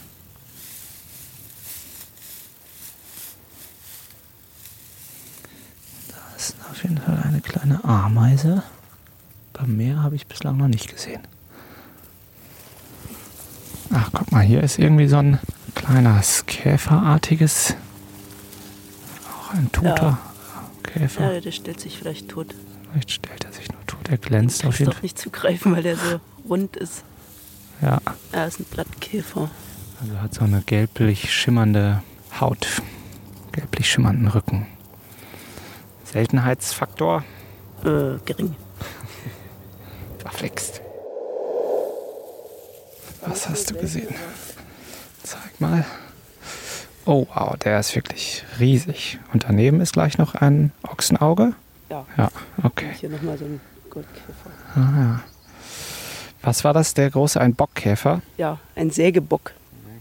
Da 6.08 6.36
ist 6.36 6.56
auf 6.70 6.82
jeden 6.82 6.98
Fall 6.98 7.22
eine 7.24 7.40
kleine 7.40 7.83
Ameise. 8.02 8.62
Beim 9.52 9.76
Meer 9.76 10.02
habe 10.02 10.16
ich 10.16 10.26
bislang 10.26 10.56
noch 10.56 10.68
nicht 10.68 10.90
gesehen. 10.92 11.22
Ach, 13.92 14.10
guck 14.12 14.32
mal, 14.32 14.40
hier 14.42 14.62
ist 14.62 14.78
irgendwie 14.78 15.06
so 15.06 15.16
ein 15.18 15.38
kleines 15.74 16.44
Käferartiges. 16.46 17.76
Auch 19.30 19.54
ein 19.54 19.70
toter 19.70 20.18
Käfer. 20.82 21.34
Ja, 21.34 21.40
der 21.40 21.52
stellt 21.52 21.80
sich 21.80 21.98
vielleicht 21.98 22.28
tot. 22.28 22.54
Vielleicht 22.90 23.10
stellt 23.12 23.44
er 23.44 23.52
sich 23.52 23.70
nur 23.70 23.84
tot. 23.86 24.08
Er 24.08 24.18
glänzt 24.18 24.64
auf 24.64 24.78
jeden 24.78 24.90
doch 24.90 25.02
nicht 25.02 25.18
zu 25.18 25.30
greifen, 25.30 25.74
weil 25.74 25.82
der 25.82 25.96
so 25.96 26.20
rund 26.48 26.76
ist. 26.76 27.04
Fall. 27.80 27.90
Ja, 27.90 28.00
Er 28.32 28.46
ist 28.46 28.60
ein 28.60 28.64
Blattkäfer. 28.64 29.50
also 30.00 30.20
hat 30.20 30.34
so 30.34 30.44
eine 30.44 30.62
gelblich 30.62 31.32
schimmernde 31.32 32.02
Haut. 32.40 32.82
Gelblich 33.52 33.88
schimmernden 33.90 34.28
Rücken. 34.28 34.66
Seltenheitsfaktor 36.04 37.24
Äh, 37.84 38.18
gering. 38.24 38.56
verflixt. 40.18 40.80
Was 43.26 43.48
hast 43.48 43.70
du 43.70 43.74
gesehen? 43.74 44.14
Zeig 45.22 45.60
mal. 45.60 45.84
Oh, 47.06 47.26
wow, 47.34 47.56
der 47.56 47.80
ist 47.80 47.94
wirklich 47.94 48.44
riesig. 48.58 49.18
Und 49.32 49.44
daneben 49.44 49.80
ist 49.80 49.92
gleich 49.92 50.16
noch 50.18 50.34
ein 50.34 50.72
Ochsenauge. 50.82 51.52
Ja. 51.90 52.06
Ja, 52.16 52.30
okay. 52.62 52.88
Hier 52.98 53.10
nochmal 53.10 53.36
so 53.36 53.44
ein 53.44 53.60
Goldkäfer. 53.90 54.50
Ah, 54.74 55.00
ja. 55.00 55.20
Was 56.42 56.64
war 56.64 56.72
das, 56.72 56.94
der 56.94 57.10
große? 57.10 57.40
Ein 57.40 57.54
Bockkäfer? 57.54 58.22
Ja, 58.36 58.58
ein 58.76 58.90
Sägebock. 58.90 59.52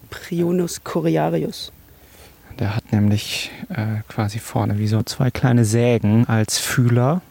Prionus 0.09 0.83
coriarius. 0.83 1.71
Der 2.59 2.75
hat 2.75 2.91
nämlich 2.91 3.51
äh, 3.69 4.01
quasi 4.07 4.39
vorne 4.39 4.77
wie 4.77 4.87
so 4.87 5.01
zwei 5.03 5.31
kleine 5.31 5.65
Sägen 5.65 6.27
als 6.27 6.59
Fühler. 6.59 7.21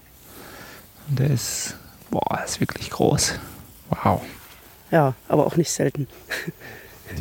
Und 1.12 1.18
der 1.18 1.30
ist, 1.30 1.76
boah, 2.10 2.40
ist 2.42 2.58
wirklich 2.58 2.88
groß. 2.88 3.34
Wow. 3.90 4.22
Ja, 4.90 5.12
aber 5.28 5.46
auch 5.46 5.56
nicht 5.56 5.70
selten. 5.70 6.08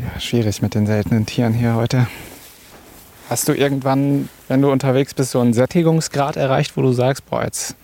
Ja, 0.02 0.18
schwierig 0.18 0.62
mit 0.62 0.76
den 0.76 0.88
seltenen 0.88 1.26
Tieren 1.26 1.52
hier 1.52 1.76
heute. 1.76 2.08
Hast 3.30 3.50
du 3.50 3.54
irgendwann, 3.54 4.30
wenn 4.48 4.62
du 4.62 4.72
unterwegs 4.72 5.14
bist, 5.14 5.32
so 5.32 5.42
einen 5.42 5.52
Sättigungsgrad 5.52 6.38
erreicht, 6.38 6.78
wo 6.78 6.82
du 6.82 6.94
sagst, 6.94 7.30
boah, 7.30 7.44
jetzt 7.44 7.76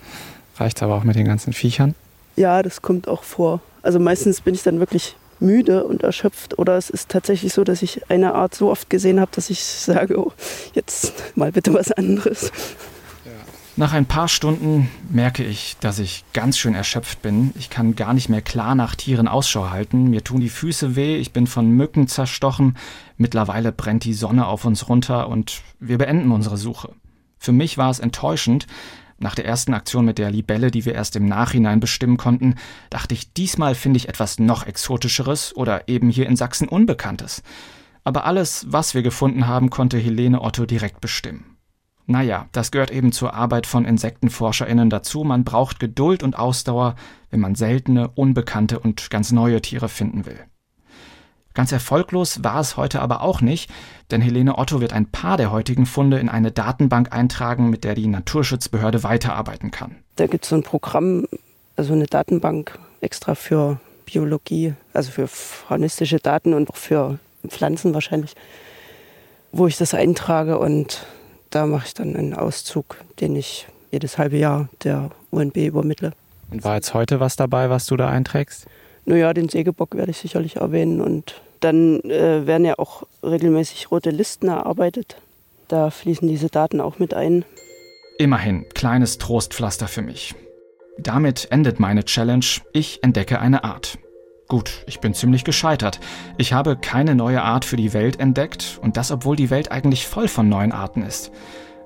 reicht 0.56 0.82
aber 0.82 0.94
auch 0.94 1.04
mit 1.04 1.14
den 1.14 1.26
ganzen 1.26 1.52
Viechern? 1.52 1.94
Ja, 2.36 2.62
das 2.62 2.80
kommt 2.80 3.06
auch 3.06 3.22
vor. 3.22 3.60
Also 3.82 3.98
meistens 3.98 4.40
bin 4.40 4.54
ich 4.54 4.62
dann 4.62 4.80
wirklich 4.80 5.14
müde 5.40 5.84
und 5.84 6.04
erschöpft 6.04 6.58
oder 6.58 6.78
es 6.78 6.88
ist 6.88 7.10
tatsächlich 7.10 7.52
so, 7.52 7.64
dass 7.64 7.82
ich 7.82 8.10
eine 8.10 8.34
Art 8.34 8.54
so 8.54 8.70
oft 8.70 8.88
gesehen 8.88 9.20
habe, 9.20 9.30
dass 9.34 9.50
ich 9.50 9.62
sage, 9.62 10.18
oh, 10.18 10.32
jetzt 10.72 11.36
mal 11.36 11.52
bitte 11.52 11.74
was 11.74 11.92
anderes. 11.92 12.50
Nach 13.78 13.92
ein 13.92 14.06
paar 14.06 14.26
Stunden 14.26 14.90
merke 15.08 15.44
ich, 15.44 15.76
dass 15.78 16.00
ich 16.00 16.24
ganz 16.32 16.58
schön 16.58 16.74
erschöpft 16.74 17.22
bin. 17.22 17.52
Ich 17.56 17.70
kann 17.70 17.94
gar 17.94 18.12
nicht 18.12 18.28
mehr 18.28 18.42
klar 18.42 18.74
nach 18.74 18.96
Tieren 18.96 19.28
Ausschau 19.28 19.70
halten. 19.70 20.10
Mir 20.10 20.24
tun 20.24 20.40
die 20.40 20.48
Füße 20.48 20.96
weh, 20.96 21.16
ich 21.18 21.32
bin 21.32 21.46
von 21.46 21.70
Mücken 21.70 22.08
zerstochen. 22.08 22.76
Mittlerweile 23.18 23.70
brennt 23.70 24.02
die 24.02 24.14
Sonne 24.14 24.48
auf 24.48 24.64
uns 24.64 24.88
runter 24.88 25.28
und 25.28 25.62
wir 25.78 25.96
beenden 25.96 26.32
unsere 26.32 26.56
Suche. 26.56 26.90
Für 27.38 27.52
mich 27.52 27.78
war 27.78 27.88
es 27.88 28.00
enttäuschend. 28.00 28.66
Nach 29.20 29.36
der 29.36 29.46
ersten 29.46 29.74
Aktion 29.74 30.04
mit 30.04 30.18
der 30.18 30.32
Libelle, 30.32 30.72
die 30.72 30.84
wir 30.84 30.96
erst 30.96 31.14
im 31.14 31.26
Nachhinein 31.26 31.78
bestimmen 31.78 32.16
konnten, 32.16 32.56
dachte 32.90 33.14
ich, 33.14 33.32
diesmal 33.32 33.76
finde 33.76 33.98
ich 33.98 34.08
etwas 34.08 34.40
noch 34.40 34.66
exotischeres 34.66 35.54
oder 35.54 35.86
eben 35.86 36.10
hier 36.10 36.26
in 36.26 36.34
Sachsen 36.34 36.66
Unbekanntes. 36.66 37.44
Aber 38.02 38.24
alles, 38.24 38.66
was 38.68 38.94
wir 38.94 39.02
gefunden 39.02 39.46
haben, 39.46 39.70
konnte 39.70 39.98
Helene 39.98 40.42
Otto 40.42 40.66
direkt 40.66 41.00
bestimmen. 41.00 41.47
Naja, 42.10 42.46
das 42.52 42.70
gehört 42.70 42.90
eben 42.90 43.12
zur 43.12 43.34
Arbeit 43.34 43.66
von 43.66 43.84
InsektenforscherInnen 43.84 44.88
dazu. 44.88 45.24
Man 45.24 45.44
braucht 45.44 45.78
Geduld 45.78 46.22
und 46.22 46.38
Ausdauer, 46.38 46.96
wenn 47.30 47.38
man 47.38 47.54
seltene, 47.54 48.08
unbekannte 48.08 48.80
und 48.80 49.10
ganz 49.10 49.30
neue 49.30 49.60
Tiere 49.60 49.90
finden 49.90 50.24
will. 50.24 50.38
Ganz 51.52 51.70
erfolglos 51.70 52.42
war 52.42 52.60
es 52.60 52.78
heute 52.78 53.02
aber 53.02 53.20
auch 53.20 53.42
nicht, 53.42 53.70
denn 54.10 54.22
Helene 54.22 54.56
Otto 54.56 54.80
wird 54.80 54.94
ein 54.94 55.10
paar 55.10 55.36
der 55.36 55.52
heutigen 55.52 55.84
Funde 55.84 56.18
in 56.18 56.30
eine 56.30 56.50
Datenbank 56.50 57.12
eintragen, 57.12 57.68
mit 57.68 57.84
der 57.84 57.94
die 57.94 58.06
Naturschutzbehörde 58.06 59.02
weiterarbeiten 59.02 59.70
kann. 59.70 59.96
Da 60.16 60.26
gibt 60.28 60.44
es 60.44 60.50
so 60.50 60.56
ein 60.56 60.62
Programm, 60.62 61.26
also 61.76 61.92
eine 61.92 62.06
Datenbank 62.06 62.78
extra 63.02 63.34
für 63.34 63.80
Biologie, 64.06 64.72
also 64.94 65.10
für 65.10 65.28
faunistische 65.28 66.20
Daten 66.20 66.54
und 66.54 66.70
auch 66.70 66.76
für 66.76 67.18
Pflanzen 67.46 67.92
wahrscheinlich, 67.92 68.34
wo 69.52 69.66
ich 69.66 69.76
das 69.76 69.92
eintrage 69.92 70.58
und 70.58 71.04
da 71.50 71.66
mache 71.66 71.86
ich 71.86 71.94
dann 71.94 72.16
einen 72.16 72.34
Auszug, 72.34 72.96
den 73.20 73.36
ich 73.36 73.66
jedes 73.90 74.18
halbe 74.18 74.36
Jahr 74.36 74.68
der 74.84 75.10
UNB 75.30 75.56
übermittle. 75.56 76.12
Und 76.50 76.64
war 76.64 76.76
jetzt 76.76 76.94
heute 76.94 77.20
was 77.20 77.36
dabei, 77.36 77.70
was 77.70 77.86
du 77.86 77.96
da 77.96 78.08
einträgst? 78.08 78.66
Naja, 79.04 79.32
den 79.32 79.48
Sägebock 79.48 79.94
werde 79.94 80.10
ich 80.10 80.18
sicherlich 80.18 80.56
erwähnen 80.56 81.00
und 81.00 81.40
dann 81.60 82.00
äh, 82.00 82.46
werden 82.46 82.64
ja 82.64 82.78
auch 82.78 83.04
regelmäßig 83.22 83.90
rote 83.90 84.10
Listen 84.10 84.48
erarbeitet. 84.48 85.16
Da 85.68 85.90
fließen 85.90 86.28
diese 86.28 86.48
Daten 86.48 86.80
auch 86.80 86.98
mit 86.98 87.14
ein. 87.14 87.44
Immerhin, 88.18 88.68
kleines 88.70 89.18
Trostpflaster 89.18 89.88
für 89.88 90.02
mich. 90.02 90.34
Damit 90.98 91.48
endet 91.50 91.78
meine 91.78 92.04
Challenge. 92.04 92.44
Ich 92.72 93.02
entdecke 93.02 93.40
eine 93.40 93.64
Art. 93.64 93.98
Gut, 94.48 94.82
ich 94.86 95.00
bin 95.00 95.12
ziemlich 95.12 95.44
gescheitert. 95.44 96.00
Ich 96.38 96.54
habe 96.54 96.74
keine 96.74 97.14
neue 97.14 97.42
Art 97.42 97.66
für 97.66 97.76
die 97.76 97.92
Welt 97.92 98.18
entdeckt 98.18 98.80
und 98.82 98.96
das, 98.96 99.10
obwohl 99.10 99.36
die 99.36 99.50
Welt 99.50 99.70
eigentlich 99.70 100.06
voll 100.06 100.26
von 100.26 100.48
neuen 100.48 100.72
Arten 100.72 101.02
ist. 101.02 101.30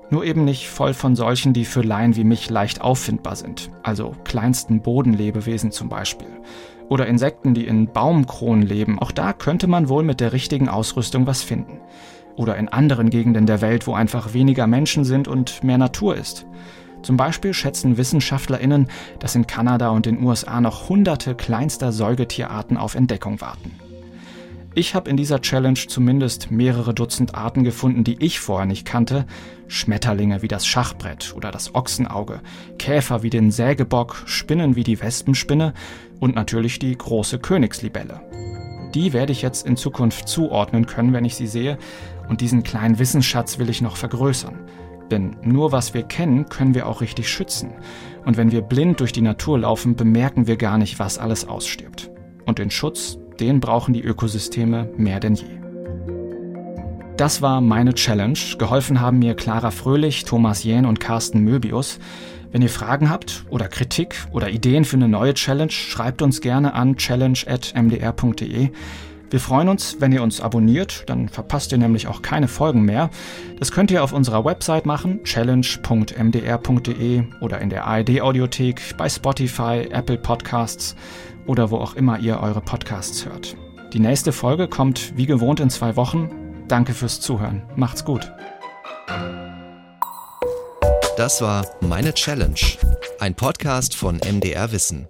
Nur 0.09 0.23
eben 0.23 0.45
nicht 0.45 0.69
voll 0.69 0.93
von 0.93 1.17
solchen, 1.17 1.51
die 1.51 1.65
für 1.65 1.81
Laien 1.81 2.15
wie 2.15 2.23
mich 2.23 2.49
leicht 2.49 2.79
auffindbar 2.79 3.35
sind. 3.35 3.69
Also 3.83 4.15
kleinsten 4.23 4.81
Bodenlebewesen 4.81 5.71
zum 5.71 5.89
Beispiel. 5.89 6.29
Oder 6.87 7.05
Insekten, 7.07 7.53
die 7.53 7.67
in 7.67 7.87
Baumkronen 7.87 8.65
leben. 8.65 8.97
Auch 8.97 9.11
da 9.11 9.33
könnte 9.33 9.67
man 9.67 9.89
wohl 9.89 10.03
mit 10.03 10.21
der 10.21 10.31
richtigen 10.31 10.69
Ausrüstung 10.69 11.27
was 11.27 11.43
finden. 11.43 11.81
Oder 12.37 12.55
in 12.55 12.69
anderen 12.69 13.09
Gegenden 13.09 13.45
der 13.45 13.59
Welt, 13.59 13.87
wo 13.87 13.93
einfach 13.93 14.33
weniger 14.33 14.67
Menschen 14.67 15.03
sind 15.03 15.27
und 15.27 15.65
mehr 15.65 15.77
Natur 15.77 16.15
ist. 16.15 16.45
Zum 17.03 17.17
Beispiel 17.17 17.53
schätzen 17.53 17.97
WissenschaftlerInnen, 17.97 18.87
dass 19.19 19.35
in 19.35 19.45
Kanada 19.45 19.89
und 19.89 20.05
den 20.05 20.23
USA 20.23 20.59
noch 20.61 20.89
hunderte 20.89 21.35
kleinster 21.35 21.91
Säugetierarten 21.91 22.77
auf 22.77 22.95
Entdeckung 22.95 23.41
warten. 23.41 23.71
Ich 24.75 24.95
habe 24.95 25.09
in 25.09 25.17
dieser 25.17 25.39
Challenge 25.39 25.77
zumindest 25.87 26.49
mehrere 26.49 26.95
Dutzend 26.95 27.35
Arten 27.35 27.63
gefunden, 27.63 28.03
die 28.03 28.23
ich 28.23 28.39
vorher 28.39 28.65
nicht 28.65 28.85
kannte. 28.85 29.25
Schmetterlinge 29.67 30.41
wie 30.41 30.47
das 30.47 30.65
Schachbrett 30.65 31.33
oder 31.35 31.51
das 31.51 31.75
Ochsenauge, 31.75 32.41
Käfer 32.79 33.21
wie 33.21 33.29
den 33.29 33.51
Sägebock, 33.51 34.23
Spinnen 34.25 34.75
wie 34.75 34.83
die 34.83 34.99
Wespenspinne 34.99 35.73
und 36.19 36.33
natürlich 36.33 36.79
die 36.79 36.97
große 36.97 37.37
Königslibelle. 37.37 38.21
Die 38.95 39.13
werde 39.13 39.31
ich 39.31 39.41
jetzt 39.41 39.65
in 39.65 39.77
Zukunft 39.77 40.27
zuordnen 40.27 40.85
können, 40.85 41.13
wenn 41.13 41.25
ich 41.25 41.35
sie 41.35 41.47
sehe, 41.47 41.77
und 42.29 42.41
diesen 42.41 42.63
kleinen 42.63 42.97
Wissensschatz 42.97 43.59
will 43.59 43.69
ich 43.69 43.81
noch 43.81 43.97
vergrößern. 43.97 44.57
Denn 45.13 45.35
nur 45.43 45.71
was 45.71 45.93
wir 45.93 46.01
kennen, 46.01 46.49
können 46.49 46.73
wir 46.73 46.87
auch 46.87 46.99
richtig 46.99 47.29
schützen. 47.29 47.69
Und 48.25 48.35
wenn 48.35 48.51
wir 48.51 48.63
blind 48.63 48.99
durch 48.99 49.11
die 49.11 49.21
Natur 49.21 49.59
laufen, 49.59 49.95
bemerken 49.95 50.47
wir 50.47 50.57
gar 50.57 50.79
nicht, 50.79 50.97
was 50.97 51.19
alles 51.19 51.47
ausstirbt. 51.47 52.09
Und 52.47 52.57
den 52.57 52.71
Schutz, 52.71 53.19
den 53.39 53.59
brauchen 53.59 53.93
die 53.93 54.01
Ökosysteme 54.01 54.89
mehr 54.97 55.19
denn 55.19 55.35
je. 55.35 55.45
Das 57.15 57.43
war 57.43 57.61
meine 57.61 57.93
Challenge. 57.93 58.39
Geholfen 58.57 59.01
haben 59.01 59.19
mir 59.19 59.35
Clara 59.35 59.69
Fröhlich, 59.69 60.25
Thomas 60.25 60.63
Jähn 60.63 60.87
und 60.87 60.99
Carsten 60.99 61.41
Möbius. 61.41 61.99
Wenn 62.51 62.63
ihr 62.63 62.69
Fragen 62.69 63.11
habt 63.11 63.45
oder 63.51 63.67
Kritik 63.67 64.15
oder 64.31 64.49
Ideen 64.49 64.83
für 64.83 64.95
eine 64.95 65.07
neue 65.07 65.35
Challenge, 65.35 65.69
schreibt 65.69 66.23
uns 66.23 66.41
gerne 66.41 66.73
an 66.73 66.97
challenge.mdr.de. 66.97 68.71
Wir 69.29 69.39
freuen 69.39 69.69
uns, 69.69 69.97
wenn 69.99 70.11
ihr 70.11 70.21
uns 70.21 70.41
abonniert, 70.41 71.05
dann 71.07 71.27
verpasst 71.27 71.71
ihr 71.71 71.79
nämlich 71.79 72.07
auch 72.07 72.21
keine 72.21 72.47
Folgen 72.47 72.83
mehr. 72.83 73.09
Das 73.59 73.71
könnt 73.71 73.89
ihr 73.89 74.03
auf 74.03 74.13
unserer 74.13 74.45
Website 74.45 74.85
machen, 74.85 75.23
challenge.mdr.de 75.23 77.23
oder 77.41 77.59
in 77.59 77.69
der 77.69 77.87
ARD 77.87 78.21
Audiothek, 78.21 78.95
bei 78.97 79.09
Spotify, 79.09 79.87
Apple 79.91 80.17
Podcasts 80.17 80.95
oder 81.47 81.71
wo 81.71 81.77
auch 81.77 81.95
immer 81.95 82.19
ihr 82.19 82.39
eure 82.39 82.61
Podcasts 82.61 83.25
hört. 83.25 83.57
Die 83.93 83.99
nächste 83.99 84.31
Folge 84.31 84.67
kommt 84.67 85.17
wie 85.17 85.25
gewohnt 85.25 85.59
in 85.59 85.69
zwei 85.69 85.95
Wochen. 85.95 86.29
Danke 86.67 86.93
fürs 86.93 87.19
Zuhören. 87.19 87.63
Macht's 87.75 88.05
gut. 88.05 88.31
Das 91.17 91.41
war 91.41 91.65
Meine 91.81 92.13
Challenge, 92.13 92.59
ein 93.19 93.35
Podcast 93.35 93.95
von 93.95 94.17
MDR 94.17 94.71
Wissen. 94.71 95.07